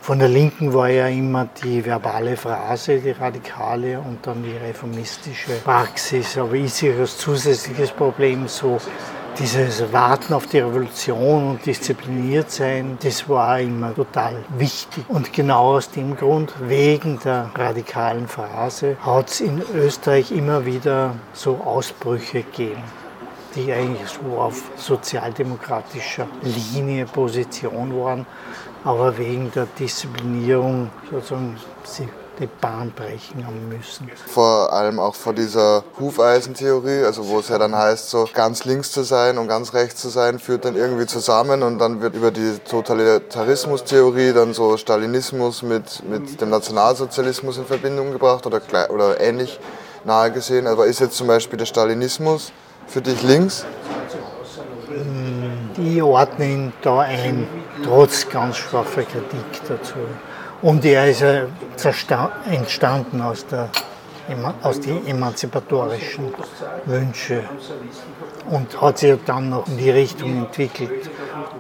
von 0.02 0.18
der 0.18 0.28
Linken 0.28 0.74
war 0.74 0.90
ja 0.90 1.08
immer 1.08 1.48
die 1.64 1.86
verbale 1.86 2.36
Phrase, 2.36 2.98
die 2.98 3.12
radikale 3.12 4.00
und 4.00 4.26
dann 4.26 4.42
die 4.42 4.58
reformistische 4.58 5.52
Praxis. 5.64 6.36
Aber 6.36 6.54
ich 6.54 6.74
sehe 6.74 7.00
als 7.00 7.16
zusätzliches 7.20 7.92
Problem 7.92 8.48
so 8.48 8.80
dieses 9.38 9.94
Warten 9.94 10.34
auf 10.34 10.48
die 10.48 10.58
Revolution 10.58 11.52
und 11.52 11.66
diszipliniert 11.66 12.50
sein, 12.50 12.98
das 13.04 13.30
war 13.30 13.60
immer 13.60 13.94
total 13.94 14.36
wichtig. 14.58 15.06
Und 15.10 15.32
genau 15.32 15.76
aus 15.76 15.92
dem 15.92 16.18
Grund, 16.18 16.54
wegen 16.60 17.20
der 17.24 17.52
radikalen 17.54 18.28
Phrase, 18.28 18.98
hat 19.00 19.30
es 19.30 19.42
in 19.42 19.62
Österreich 19.76 20.32
immer 20.32 20.66
wieder 20.66 21.16
so 21.34 21.58
Ausbrüche 21.58 22.42
gegeben 22.42 22.82
die 23.56 23.72
eigentlich 23.72 24.10
so 24.10 24.38
auf 24.40 24.62
sozialdemokratischer 24.76 26.28
Linie 26.42 27.06
Position 27.06 27.98
waren, 28.00 28.26
aber 28.84 29.18
wegen 29.18 29.52
der 29.52 29.68
Disziplinierung 29.78 30.90
sozusagen 31.12 31.58
sie 31.84 32.08
die 32.40 32.48
Bahn 32.48 32.92
brechen 32.92 33.46
haben 33.46 33.70
müssen. 33.70 34.10
Vor 34.28 34.74
allem 34.74 35.00
auch 35.00 35.14
vor 35.14 35.34
dieser 35.34 35.84
Hufeisentheorie, 36.00 37.04
also 37.04 37.28
wo 37.28 37.40
es 37.40 37.50
ja 37.50 37.60
dann 37.60 37.76
heißt, 37.76 38.10
so 38.10 38.28
ganz 38.34 38.66
links 38.66 38.92
zu 38.92 39.04
sein 39.04 39.38
und 39.38 39.48
ganz 39.48 39.74
rechts 39.74 40.02
zu 40.02 40.10
sein, 40.10 40.40
führt 40.40 40.66
dann 40.66 40.76
irgendwie 40.76 41.06
zusammen 41.06 41.62
und 41.62 41.78
dann 41.78 42.02
wird 42.02 42.16
über 42.16 42.32
die 42.32 42.58
Totalitarismus-Theorie 42.68 44.34
dann 44.34 44.54
so 44.54 44.76
Stalinismus 44.78 45.62
mit, 45.62 46.04
mit 46.10 46.42
dem 46.42 46.50
Nationalsozialismus 46.50 47.58
in 47.58 47.66
Verbindung 47.66 48.12
gebracht 48.12 48.46
oder, 48.48 48.62
oder 48.90 49.20
ähnlich 49.22 49.60
nahe 50.04 50.32
gesehen. 50.32 50.66
Aber 50.66 50.88
ist 50.88 51.00
jetzt 51.00 51.18
zum 51.18 51.28
Beispiel 51.28 51.60
der 51.60 51.66
Stalinismus 51.66 52.52
für 52.92 53.02
dich 53.02 53.24
links? 53.24 53.66
Ich 55.82 56.02
ordne 56.02 56.46
ihn 56.46 56.74
da 56.82 57.00
ein, 57.00 57.48
trotz 57.86 58.28
ganz 58.28 58.58
scharfer 58.58 59.04
Kritik 59.04 59.62
dazu. 59.68 59.94
Und 60.62 60.84
er 60.84 61.10
ist 61.10 61.24
entstanden 62.50 63.22
aus, 63.22 63.46
der, 63.48 63.70
aus 64.62 64.82
den 64.82 65.08
emanzipatorischen 65.08 66.34
Wünschen 66.86 67.40
und 68.50 68.82
hat 68.82 68.98
sich 68.98 69.18
dann 69.26 69.50
noch 69.50 69.68
in 69.68 69.78
die 69.78 69.90
Richtung 69.90 70.38
entwickelt. 70.38 71.10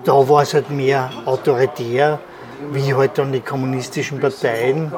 Da 0.03 0.27
war 0.27 0.43
es 0.43 0.53
halt 0.53 0.69
mehr 0.69 1.09
autoritär, 1.25 2.19
wie 2.71 2.93
halt 2.93 3.17
dann 3.17 3.32
die 3.32 3.41
kommunistischen 3.41 4.19
Parteien, 4.19 4.91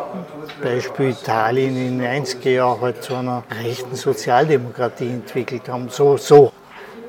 Beispiel 0.61 1.09
Italien 1.09 1.75
in 1.75 1.99
den 1.99 2.23
90er 2.23 2.49
Jahren, 2.49 2.81
halt 2.81 3.03
zu 3.03 3.15
einer 3.15 3.43
rechten 3.63 3.95
Sozialdemokratie 3.95 5.09
entwickelt 5.09 5.69
haben. 5.69 5.89
So, 5.89 6.17
so. 6.17 6.51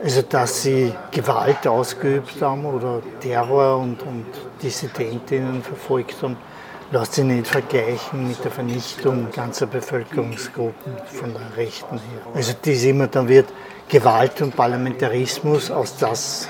Also, 0.03 0.23
dass 0.23 0.62
sie 0.62 0.93
Gewalt 1.11 1.67
ausgeübt 1.67 2.40
haben 2.43 2.67
oder 2.67 3.01
Terror 3.21 3.79
und, 3.79 4.03
und 4.03 4.27
Dissidentinnen 4.62 5.62
verfolgt 5.62 6.23
haben, 6.23 6.37
lässt 6.90 7.14
sich 7.14 7.25
nicht 7.25 7.47
vergleichen 7.47 8.29
mit 8.29 8.45
der 8.45 8.51
Vernichtung 8.51 9.29
ganzer 9.35 9.67
Bevölkerungsgruppen 9.67 10.93
von 11.07 11.33
der 11.33 11.57
Rechten 11.57 11.97
her. 11.97 12.21
Also, 12.35 12.53
das 12.61 12.83
immer, 12.83 13.07
dann 13.07 13.29
wird 13.29 13.49
Gewalt 13.88 14.43
und 14.43 14.55
Parlamentarismus 14.55 15.71
aus 15.71 15.97
das 15.97 16.49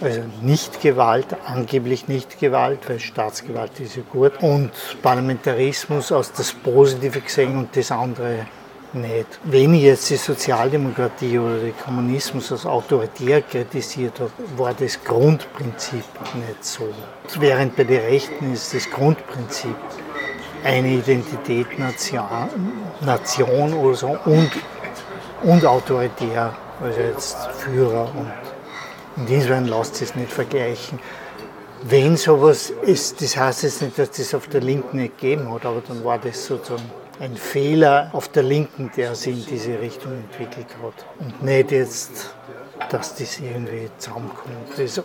also 0.00 0.22
nicht 0.42 0.80
Gewalt, 0.80 1.26
angeblich 1.46 2.08
nicht 2.08 2.38
Gewalt, 2.38 2.80
weil 2.88 3.00
Staatsgewalt 3.00 3.78
ist 3.80 3.96
ja 3.96 4.02
gut. 4.10 4.32
Und 4.42 4.70
Parlamentarismus 5.02 6.12
aus 6.12 6.32
das 6.32 6.52
Positive 6.52 7.20
gesehen 7.20 7.56
und 7.56 7.76
das 7.76 7.90
andere 7.90 8.46
nicht. 8.94 9.26
Wenn 9.44 9.74
ich 9.74 9.82
jetzt 9.82 10.10
die 10.10 10.16
Sozialdemokratie 10.16 11.38
oder 11.38 11.56
den 11.56 11.76
Kommunismus 11.76 12.52
als 12.52 12.66
autoritär 12.66 13.42
kritisiert 13.42 14.20
habe, 14.20 14.30
war 14.56 14.74
das 14.74 15.02
Grundprinzip 15.02 16.04
nicht 16.34 16.64
so. 16.64 16.88
Während 17.38 17.76
bei 17.76 17.84
den 17.84 18.00
Rechten 18.00 18.52
ist 18.52 18.74
das 18.74 18.88
Grundprinzip 18.90 19.76
eine 20.62 20.88
Identität 20.88 21.78
Nation, 21.78 22.48
Nation 23.00 23.74
oder 23.74 23.94
so 23.94 24.18
und, 24.24 24.50
und 25.42 25.66
autoritär, 25.66 26.54
also 26.80 27.00
jetzt 27.00 27.36
Führer 27.58 28.08
und 28.16 28.53
Insofern 29.16 29.66
sich 29.84 30.02
es 30.02 30.14
nicht 30.14 30.32
vergleichen. 30.32 30.98
Wenn 31.82 32.16
sowas 32.16 32.70
ist, 32.70 33.20
das 33.20 33.36
heißt 33.36 33.62
jetzt 33.62 33.82
nicht, 33.82 33.98
dass 33.98 34.10
das 34.10 34.34
auf 34.34 34.48
der 34.48 34.60
Linken 34.60 34.96
nicht 34.96 35.18
gegeben 35.18 35.52
hat, 35.52 35.66
aber 35.66 35.82
dann 35.86 36.02
war 36.02 36.18
das 36.18 36.46
sozusagen 36.46 36.90
ein 37.20 37.36
Fehler 37.36 38.10
auf 38.12 38.28
der 38.28 38.42
Linken, 38.42 38.90
der 38.96 39.14
sich 39.14 39.34
in 39.34 39.46
diese 39.46 39.78
Richtung 39.80 40.12
entwickelt 40.12 40.66
hat. 40.82 41.04
Und 41.20 41.42
nicht 41.42 41.70
jetzt, 41.70 42.34
dass 42.88 43.14
das 43.14 43.38
irgendwie 43.38 43.88
zusammenkommt. 43.98 44.76
Das 44.76 45.00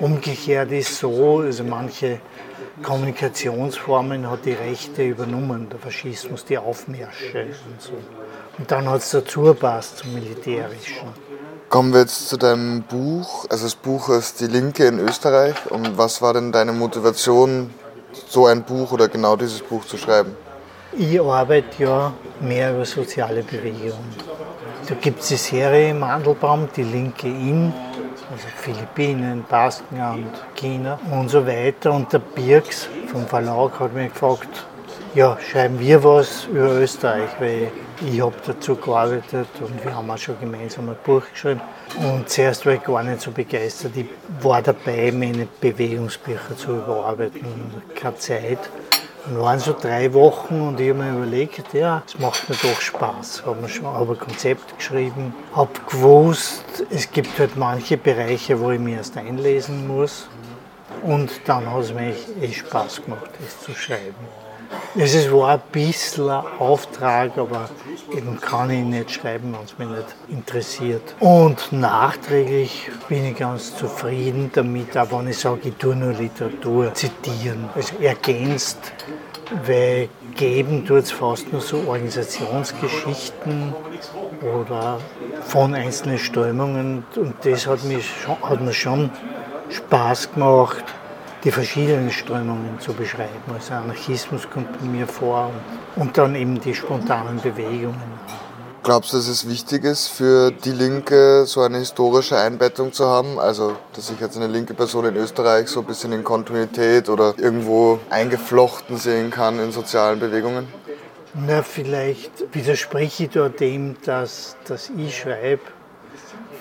umgekehrt 0.00 0.72
ist 0.72 0.98
so, 0.98 1.40
also 1.40 1.64
manche 1.64 2.20
Kommunikationsformen 2.82 4.28
hat 4.28 4.44
die 4.44 4.52
Rechte 4.52 5.04
übernommen, 5.04 5.68
der 5.68 5.78
Faschismus, 5.78 6.44
die 6.44 6.58
Aufmärsche 6.58 7.46
und 7.70 7.80
so. 7.80 7.92
Und 8.58 8.70
dann 8.70 8.88
hat 8.88 9.00
es 9.00 9.10
dazu 9.10 9.42
gepasst 9.42 9.98
zum 9.98 10.14
Militärischen. 10.14 11.25
Kommen 11.68 11.92
wir 11.92 12.00
jetzt 12.00 12.28
zu 12.28 12.36
deinem 12.36 12.82
Buch. 12.82 13.44
Also 13.50 13.64
das 13.64 13.74
Buch 13.74 14.08
ist 14.10 14.40
Die 14.40 14.46
Linke 14.46 14.86
in 14.86 15.00
Österreich. 15.00 15.56
Und 15.68 15.98
was 15.98 16.22
war 16.22 16.32
denn 16.32 16.52
deine 16.52 16.72
Motivation, 16.72 17.70
so 18.28 18.46
ein 18.46 18.62
Buch 18.62 18.92
oder 18.92 19.08
genau 19.08 19.34
dieses 19.34 19.62
Buch 19.62 19.84
zu 19.84 19.98
schreiben? 19.98 20.36
Ich 20.96 21.20
arbeite 21.20 21.82
ja 21.82 22.12
mehr 22.40 22.72
über 22.72 22.84
soziale 22.84 23.42
Bewegungen. 23.42 24.14
Da 24.88 24.94
gibt 24.94 25.20
es 25.20 25.28
die 25.28 25.36
Serie 25.36 25.92
Mandelbaum, 25.92 26.68
Die 26.76 26.84
Linke 26.84 27.26
in, 27.26 27.74
also 28.30 28.46
Philippinen, 28.56 29.44
Baskenland, 29.48 30.28
China 30.54 31.00
und 31.10 31.28
so 31.28 31.44
weiter. 31.44 31.92
Und 31.92 32.12
der 32.12 32.20
Birks 32.20 32.88
vom 33.10 33.26
Verlag 33.26 33.80
hat 33.80 33.92
mich 33.92 34.12
gefragt, 34.12 34.66
ja, 35.16 35.38
schreiben 35.40 35.80
wir 35.80 36.04
was 36.04 36.44
über 36.44 36.72
Österreich, 36.72 37.30
weil 37.40 37.72
ich 38.06 38.20
habe 38.20 38.34
dazu 38.46 38.76
gearbeitet 38.76 39.48
und 39.60 39.82
wir 39.82 39.96
haben 39.96 40.10
auch 40.10 40.18
schon 40.18 40.38
gemeinsam 40.38 40.90
ein 40.90 40.96
Buch 41.02 41.22
geschrieben. 41.32 41.62
Und 41.98 42.28
zuerst 42.28 42.66
war 42.66 42.74
ich 42.74 42.82
gar 42.82 43.02
nicht 43.02 43.22
so 43.22 43.30
begeistert. 43.30 43.96
Ich 43.96 44.08
war 44.42 44.60
dabei, 44.60 45.10
meine 45.12 45.48
Bewegungsbücher 45.58 46.54
zu 46.58 46.72
überarbeiten. 46.72 47.46
Keine 47.94 48.16
Zeit. 48.16 48.58
Dann 49.24 49.40
waren 49.40 49.58
so 49.58 49.72
drei 49.72 50.12
Wochen 50.12 50.60
und 50.60 50.78
ich 50.80 50.90
habe 50.90 51.02
mir 51.02 51.16
überlegt, 51.16 51.72
ja, 51.72 52.02
es 52.06 52.18
macht 52.18 52.46
mir 52.50 52.56
doch 52.56 52.78
Spaß. 52.78 53.44
Habe 53.46 53.62
mir 53.62 53.70
schon 53.70 53.86
ein 53.86 54.18
Konzept 54.18 54.76
geschrieben, 54.76 55.34
habe 55.54 55.70
gewusst, 55.88 56.84
es 56.90 57.10
gibt 57.10 57.38
halt 57.38 57.56
manche 57.56 57.96
Bereiche, 57.96 58.60
wo 58.60 58.70
ich 58.70 58.78
mich 58.78 58.96
erst 58.96 59.16
einlesen 59.16 59.86
muss. 59.86 60.28
Und 61.02 61.30
dann 61.46 61.72
hat 61.72 61.84
es 61.84 61.94
mir 61.94 62.14
echt 62.42 62.66
Spaß 62.66 63.02
gemacht, 63.02 63.30
das 63.40 63.60
zu 63.62 63.72
schreiben. 63.72 64.45
Es 64.98 65.30
war 65.30 65.54
ein 65.54 65.60
bisschen 65.72 66.30
ein 66.30 66.42
Auftrag, 66.58 67.36
aber 67.36 67.68
eben 68.10 68.40
kann 68.40 68.70
ich 68.70 68.82
nicht 68.82 69.10
schreiben, 69.10 69.54
wenn 69.54 69.64
es 69.64 69.78
mich 69.78 69.88
nicht 69.88 70.16
interessiert. 70.28 71.14
Und 71.20 71.70
nachträglich 71.72 72.90
bin 73.08 73.26
ich 73.26 73.36
ganz 73.36 73.76
zufrieden 73.76 74.50
damit, 74.54 74.96
auch 74.96 75.10
wenn 75.12 75.28
ich 75.28 75.38
sage, 75.38 75.68
ich 75.68 75.74
tue 75.74 75.94
nur 75.94 76.14
Literatur 76.14 76.94
zitieren. 76.94 77.68
Also 77.74 77.96
ergänzt, 78.00 78.78
weil 79.66 80.08
geben 80.34 80.86
tut 80.86 81.04
es 81.04 81.10
fast 81.10 81.52
nur 81.52 81.60
so 81.60 81.76
Organisationsgeschichten 81.86 83.74
oder 84.42 84.98
von 85.46 85.74
einzelnen 85.74 86.18
Strömungen. 86.18 87.04
Und 87.16 87.34
das 87.44 87.66
hat, 87.66 87.84
mich 87.84 88.08
hat 88.26 88.60
mir 88.60 88.72
schon 88.72 89.10
Spaß 89.68 90.32
gemacht 90.32 90.84
die 91.46 91.52
verschiedenen 91.52 92.10
Strömungen 92.10 92.80
zu 92.80 92.92
beschreiben. 92.92 93.30
Also 93.54 93.74
Anarchismus 93.74 94.50
kommt 94.50 94.82
mir 94.82 95.06
vor 95.06 95.52
und, 95.94 96.02
und 96.02 96.18
dann 96.18 96.34
eben 96.34 96.60
die 96.60 96.74
spontanen 96.74 97.40
Bewegungen. 97.40 98.02
Glaubst 98.82 99.12
du, 99.12 99.16
dass 99.16 99.28
es 99.28 99.48
wichtig 99.48 99.84
ist 99.84 100.08
für 100.08 100.50
die 100.50 100.72
Linke, 100.72 101.46
so 101.46 101.60
eine 101.60 101.78
historische 101.78 102.36
Einbettung 102.36 102.92
zu 102.92 103.06
haben? 103.06 103.38
Also, 103.38 103.76
dass 103.92 104.10
ich 104.10 104.18
jetzt 104.20 104.36
eine 104.36 104.48
linke 104.48 104.74
Person 104.74 105.04
in 105.04 105.14
Österreich 105.14 105.68
so 105.68 105.80
ein 105.80 105.86
bisschen 105.86 106.12
in 106.12 106.24
Kontinuität 106.24 107.08
oder 107.08 107.34
irgendwo 107.36 108.00
eingeflochten 108.10 108.96
sehen 108.96 109.30
kann 109.30 109.60
in 109.60 109.70
sozialen 109.70 110.18
Bewegungen? 110.18 110.66
Na, 111.34 111.62
vielleicht 111.62 112.52
widerspreche 112.54 113.24
ich 113.24 113.30
da 113.30 113.48
dem, 113.48 113.96
dass, 114.04 114.56
dass 114.66 114.90
ich 114.96 115.18
schreibe, 115.18 115.62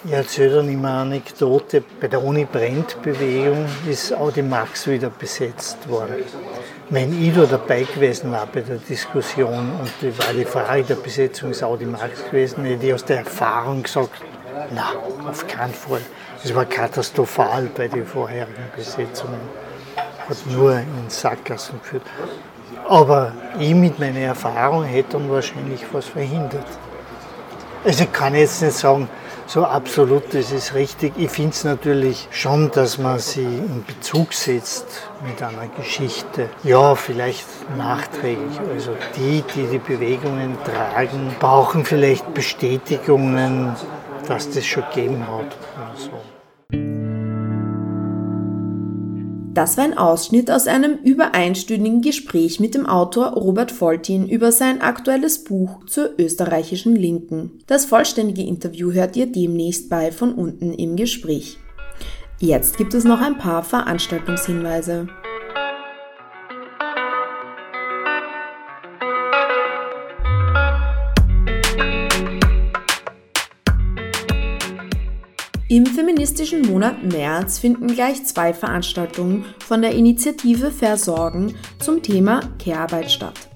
ich 0.05 0.11
erzähle 0.11 0.57
dann 0.57 0.69
immer 0.69 0.89
eine 0.89 1.01
Anekdote. 1.01 1.83
Bei 1.99 2.07
der 2.07 2.23
Uni-Brennt-Bewegung 2.23 3.65
ist 3.89 4.13
Audi 4.13 4.43
Max 4.43 4.87
wieder 4.87 5.09
besetzt 5.09 5.89
worden. 5.89 6.23
Wenn 6.89 7.19
ich 7.19 7.33
da 7.33 7.45
dabei 7.45 7.83
gewesen 7.83 8.31
war 8.31 8.45
bei 8.45 8.61
der 8.61 8.77
Diskussion 8.77 9.71
und 9.79 9.91
die 10.01 10.15
war 10.19 10.33
die 10.33 10.45
Frage 10.45 10.83
der 10.83 10.95
Besetzung 10.95 11.49
ist 11.49 11.63
Audi 11.63 11.85
Max 11.85 12.23
gewesen, 12.25 12.65
hätte 12.65 12.85
ich 12.85 12.93
aus 12.93 13.03
der 13.03 13.19
Erfahrung 13.19 13.81
gesagt, 13.81 14.11
na, 14.73 14.93
auf 15.27 15.47
keinen 15.47 15.73
Fall. 15.73 16.01
Es 16.43 16.53
war 16.53 16.65
katastrophal 16.65 17.67
bei 17.75 17.87
den 17.87 18.05
vorherigen 18.05 18.53
Besetzungen. 18.75 19.39
Hat 20.29 20.37
nur 20.51 20.73
in 20.73 21.09
Sackgassen 21.09 21.79
geführt. 21.81 22.03
Aber 22.87 23.31
ich 23.59 23.73
mit 23.73 23.97
meiner 23.97 24.19
Erfahrung 24.19 24.83
hätte 24.83 25.13
dann 25.13 25.31
wahrscheinlich 25.31 25.83
was 25.91 26.05
verhindert. 26.05 26.67
Also 27.83 28.03
ich 28.03 28.11
kann 28.11 28.35
jetzt 28.35 28.61
nicht 28.61 28.77
sagen, 28.77 29.09
so 29.47 29.63
absolut, 29.63 30.33
das 30.33 30.51
ist 30.51 30.73
richtig. 30.73 31.13
Ich 31.17 31.29
finde 31.29 31.51
es 31.51 31.63
natürlich 31.63 32.27
schon, 32.31 32.71
dass 32.71 32.97
man 32.97 33.19
sie 33.19 33.43
in 33.43 33.83
Bezug 33.85 34.33
setzt 34.33 35.03
mit 35.25 35.41
einer 35.41 35.67
Geschichte. 35.67 36.49
Ja, 36.63 36.95
vielleicht 36.95 37.45
nachträglich. 37.77 38.59
Also 38.73 38.91
die, 39.15 39.43
die 39.55 39.67
die 39.67 39.77
Bewegungen 39.77 40.57
tragen, 40.63 41.35
brauchen 41.39 41.85
vielleicht 41.85 42.33
Bestätigungen, 42.33 43.75
dass 44.27 44.49
das 44.49 44.65
schon 44.65 44.83
gegeben 44.93 45.25
hat. 45.27 45.55
Oder 45.75 45.95
so. 45.95 46.34
Das 49.55 49.77
war 49.77 49.85
ein 49.85 49.97
Ausschnitt 49.97 50.51
aus 50.51 50.67
einem 50.67 50.97
über 51.01 51.33
einstündigen 51.33 52.01
Gespräch 52.01 52.59
mit 52.59 52.75
dem 52.75 52.85
Autor 52.85 53.27
Robert 53.27 53.71
Foltin 53.71 54.27
über 54.27 54.51
sein 54.51 54.81
aktuelles 54.81 55.45
Buch 55.45 55.85
zur 55.85 56.09
österreichischen 56.19 56.93
Linken. 56.93 57.59
Das 57.65 57.85
vollständige 57.85 58.41
Interview 58.41 58.91
hört 58.91 59.15
ihr 59.15 59.31
demnächst 59.31 59.89
bei 59.89 60.11
von 60.11 60.33
unten 60.33 60.73
im 60.73 60.97
Gespräch. 60.97 61.57
Jetzt 62.37 62.77
gibt 62.77 62.93
es 62.93 63.05
noch 63.05 63.21
ein 63.21 63.37
paar 63.37 63.63
Veranstaltungshinweise. 63.63 65.07
Im 75.67 75.87
feministischen 75.87 76.61
Monat 76.61 77.03
März 77.03 77.57
finden 77.57 77.87
gleich 77.87 78.23
zwei 78.23 78.53
Veranstaltungen 78.53 79.45
von 79.57 79.81
der 79.81 79.93
Initiative 79.93 80.69
Versorgen 80.69 81.55
zum 81.79 82.03
Thema 82.03 82.41
Care-Arbeit 82.63 83.09
statt. 83.09 83.49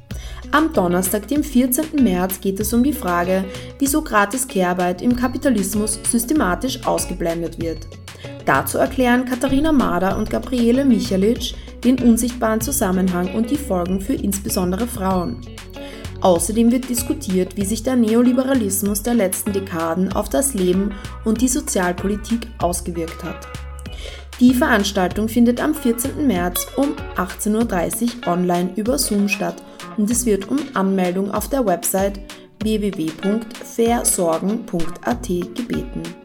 Am 0.51 0.73
Donnerstag, 0.73 1.27
dem 1.27 1.43
14. 1.43 2.03
März, 2.03 2.41
geht 2.41 2.59
es 2.59 2.73
um 2.73 2.81
die 2.81 2.93
Frage, 2.93 3.45
wieso 3.77 4.01
gratis 4.01 4.47
Care-Arbeit 4.47 5.03
im 5.03 5.15
Kapitalismus 5.15 5.99
systematisch 6.09 6.83
ausgeblendet 6.83 7.61
wird. 7.61 7.87
Dazu 8.43 8.79
erklären 8.79 9.25
Katharina 9.25 9.71
Mader 9.71 10.17
und 10.17 10.31
Gabriele 10.31 10.85
Michalic 10.85 11.53
den 11.83 11.99
unsichtbaren 12.01 12.59
Zusammenhang 12.59 13.35
und 13.35 13.51
die 13.51 13.57
Folgen 13.57 14.01
für 14.01 14.13
insbesondere 14.13 14.87
Frauen. 14.87 15.41
Außerdem 16.21 16.71
wird 16.71 16.89
diskutiert, 16.89 17.55
wie 17.55 17.65
sich 17.65 17.83
der 17.83 17.95
Neoliberalismus 17.95 19.03
der 19.03 19.13
letzten 19.13 19.53
Dekaden 19.53 20.11
auf 20.13 20.29
das 20.29 20.53
Leben 20.53 20.93
und 21.23 21.41
die 21.41 21.47
Sozialpolitik 21.47 22.47
ausgewirkt 22.59 23.23
hat. 23.23 23.47
Die 24.39 24.53
Veranstaltung 24.53 25.27
findet 25.27 25.61
am 25.61 25.73
14. 25.73 26.25
März 26.25 26.67
um 26.77 26.95
18.30 27.15 28.25
Uhr 28.25 28.27
online 28.27 28.71
über 28.75 28.97
Zoom 28.97 29.27
statt 29.27 29.61
und 29.97 30.09
es 30.09 30.25
wird 30.25 30.49
um 30.49 30.57
Anmeldung 30.73 31.31
auf 31.31 31.49
der 31.49 31.65
Website 31.65 32.19
www.versorgen.at 32.61 35.27
gebeten. 35.27 36.18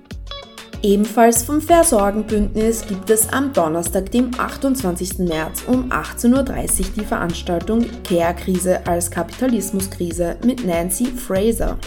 Ebenfalls 0.85 1.42
vom 1.42 1.62
Versorgenbündnis 1.62 2.87
gibt 2.87 3.09
es 3.09 3.33
am 3.33 3.55
Donnerstag, 3.55 4.11
dem 4.11 4.33
28. 4.37 5.20
März 5.20 5.62
um 5.66 5.90
18.30 5.90 6.35
Uhr 6.35 6.87
die 6.99 7.05
Veranstaltung 7.07 7.87
Care-Krise 8.07 8.87
als 8.87 9.11
Kapitalismuskrise 9.11 10.37
mit 10.44 10.62
Nancy 10.66 11.07
Fraser. 11.07 11.79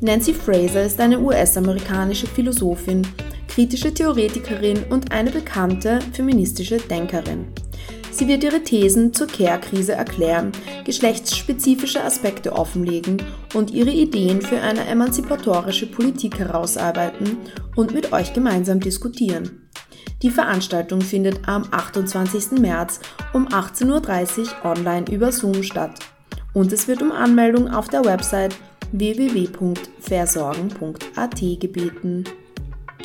Nancy 0.00 0.32
Fraser 0.32 0.84
ist 0.84 1.00
eine 1.00 1.18
US-amerikanische 1.18 2.28
Philosophin, 2.28 3.04
kritische 3.48 3.92
Theoretikerin 3.92 4.84
und 4.90 5.10
eine 5.10 5.32
bekannte 5.32 5.98
feministische 6.12 6.76
Denkerin. 6.76 7.46
Sie 8.12 8.28
wird 8.28 8.44
ihre 8.44 8.62
Thesen 8.62 9.14
zur 9.14 9.26
Care-Krise 9.26 9.92
erklären, 9.92 10.52
geschlechtsspezifische 10.84 12.02
Aspekte 12.02 12.52
offenlegen 12.52 13.22
und 13.54 13.70
ihre 13.70 13.90
Ideen 13.90 14.42
für 14.42 14.60
eine 14.60 14.86
emanzipatorische 14.86 15.86
Politik 15.86 16.38
herausarbeiten 16.38 17.38
und 17.76 17.94
mit 17.94 18.12
euch 18.12 18.32
gemeinsam 18.32 18.80
diskutieren. 18.80 19.68
Die 20.22 20.30
Veranstaltung 20.30 21.00
findet 21.00 21.48
am 21.48 21.64
28. 21.70 22.60
März 22.60 23.00
um 23.32 23.48
18.30 23.48 24.40
Uhr 24.40 24.64
online 24.64 25.06
über 25.10 25.32
Zoom 25.32 25.62
statt 25.62 25.98
und 26.52 26.72
es 26.72 26.88
wird 26.88 27.00
um 27.00 27.12
Anmeldung 27.12 27.68
auf 27.68 27.88
der 27.88 28.04
Website 28.04 28.56
www.versorgen.at 28.92 31.40
gebeten. 31.60 32.24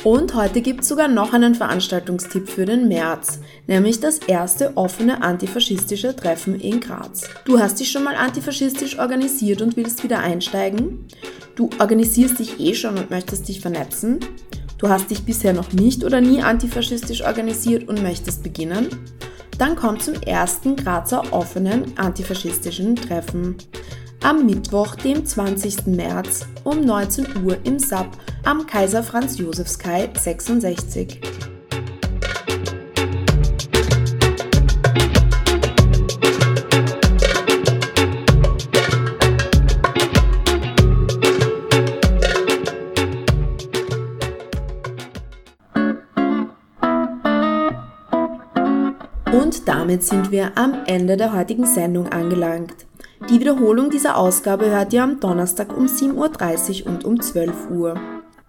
Und 0.04 0.34
heute 0.34 0.60
gibt 0.60 0.82
es 0.82 0.88
sogar 0.88 1.08
noch 1.08 1.32
einen 1.32 1.54
Veranstaltungstipp 1.54 2.48
für 2.48 2.64
den 2.64 2.88
März, 2.88 3.40
nämlich 3.66 4.00
das 4.00 4.18
erste 4.18 4.76
offene 4.76 5.22
antifaschistische 5.22 6.14
Treffen 6.14 6.60
in 6.60 6.80
Graz. 6.80 7.28
Du 7.44 7.58
hast 7.58 7.80
dich 7.80 7.90
schon 7.90 8.04
mal 8.04 8.14
antifaschistisch 8.14 8.98
organisiert 8.98 9.62
und 9.62 9.76
willst 9.76 10.04
wieder 10.04 10.20
einsteigen? 10.20 11.06
Du 11.54 11.70
organisierst 11.80 12.38
dich 12.38 12.60
eh 12.60 12.74
schon 12.74 12.98
und 12.98 13.10
möchtest 13.10 13.48
dich 13.48 13.60
vernetzen? 13.60 14.20
Du 14.78 14.88
hast 14.88 15.10
dich 15.10 15.24
bisher 15.24 15.54
noch 15.54 15.72
nicht 15.72 16.04
oder 16.04 16.20
nie 16.20 16.42
antifaschistisch 16.42 17.22
organisiert 17.22 17.88
und 17.88 18.02
möchtest 18.02 18.42
beginnen? 18.42 18.88
Dann 19.58 19.74
komm 19.74 19.98
zum 19.98 20.14
ersten 20.14 20.76
Grazer 20.76 21.32
offenen 21.32 21.96
antifaschistischen 21.96 22.94
Treffen 22.94 23.56
am 24.22 24.46
Mittwoch, 24.46 24.94
dem 24.96 25.24
20. 25.24 25.86
März 25.86 26.46
um 26.64 26.80
19 26.80 27.44
Uhr 27.44 27.58
im 27.64 27.78
SAP 27.78 28.08
am 28.44 28.66
Kaiser 28.66 29.02
Franz 29.02 29.38
Josefs 29.38 29.78
Kai 29.78 30.08
66. 30.14 31.20
Und 49.32 49.68
damit 49.68 50.02
sind 50.02 50.30
wir 50.30 50.56
am 50.56 50.84
Ende 50.86 51.16
der 51.16 51.32
heutigen 51.32 51.66
Sendung 51.66 52.08
angelangt. 52.08 52.85
Die 53.28 53.40
Wiederholung 53.40 53.90
dieser 53.90 54.16
Ausgabe 54.16 54.70
hört 54.70 54.92
ihr 54.92 55.02
am 55.02 55.18
Donnerstag 55.18 55.76
um 55.76 55.86
7.30 55.86 56.84
Uhr 56.84 56.92
und 56.92 57.04
um 57.04 57.20
12 57.20 57.70
Uhr. 57.70 57.94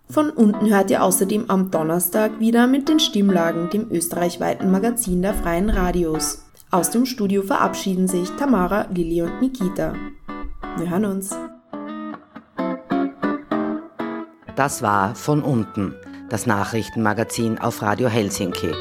Von 0.08 0.30
unten 0.30 0.70
hört 0.70 0.92
ihr 0.92 1.04
außerdem 1.04 1.50
am 1.50 1.72
Donnerstag 1.72 2.40
wieder 2.40 2.68
mit 2.68 2.88
den 2.88 3.00
Stimmlagen, 3.00 3.72
dem 3.72 3.90
österreichweiten 3.90 4.70
Magazin 4.70 5.24
der 5.24 5.34
freien 5.34 5.72
Radios. 5.72 6.46
Aus 6.70 6.92
dem 6.92 7.08
Studio 7.08 7.42
verabschieden 7.42 8.08
sich 8.08 8.30
Tamara, 8.32 8.86
Lilly 8.94 9.24
und 9.24 9.42
Nikita. 9.42 9.94
Wir 10.78 10.90
hören 10.92 11.06
uns. 11.06 11.36
Das 14.56 14.84
war 14.84 15.16
von 15.16 15.42
unten, 15.42 15.96
das 16.30 16.46
Nachrichtenmagazin 16.46 17.58
auf 17.58 17.82
Radio 17.82 18.10
Helsinki. 18.10 18.72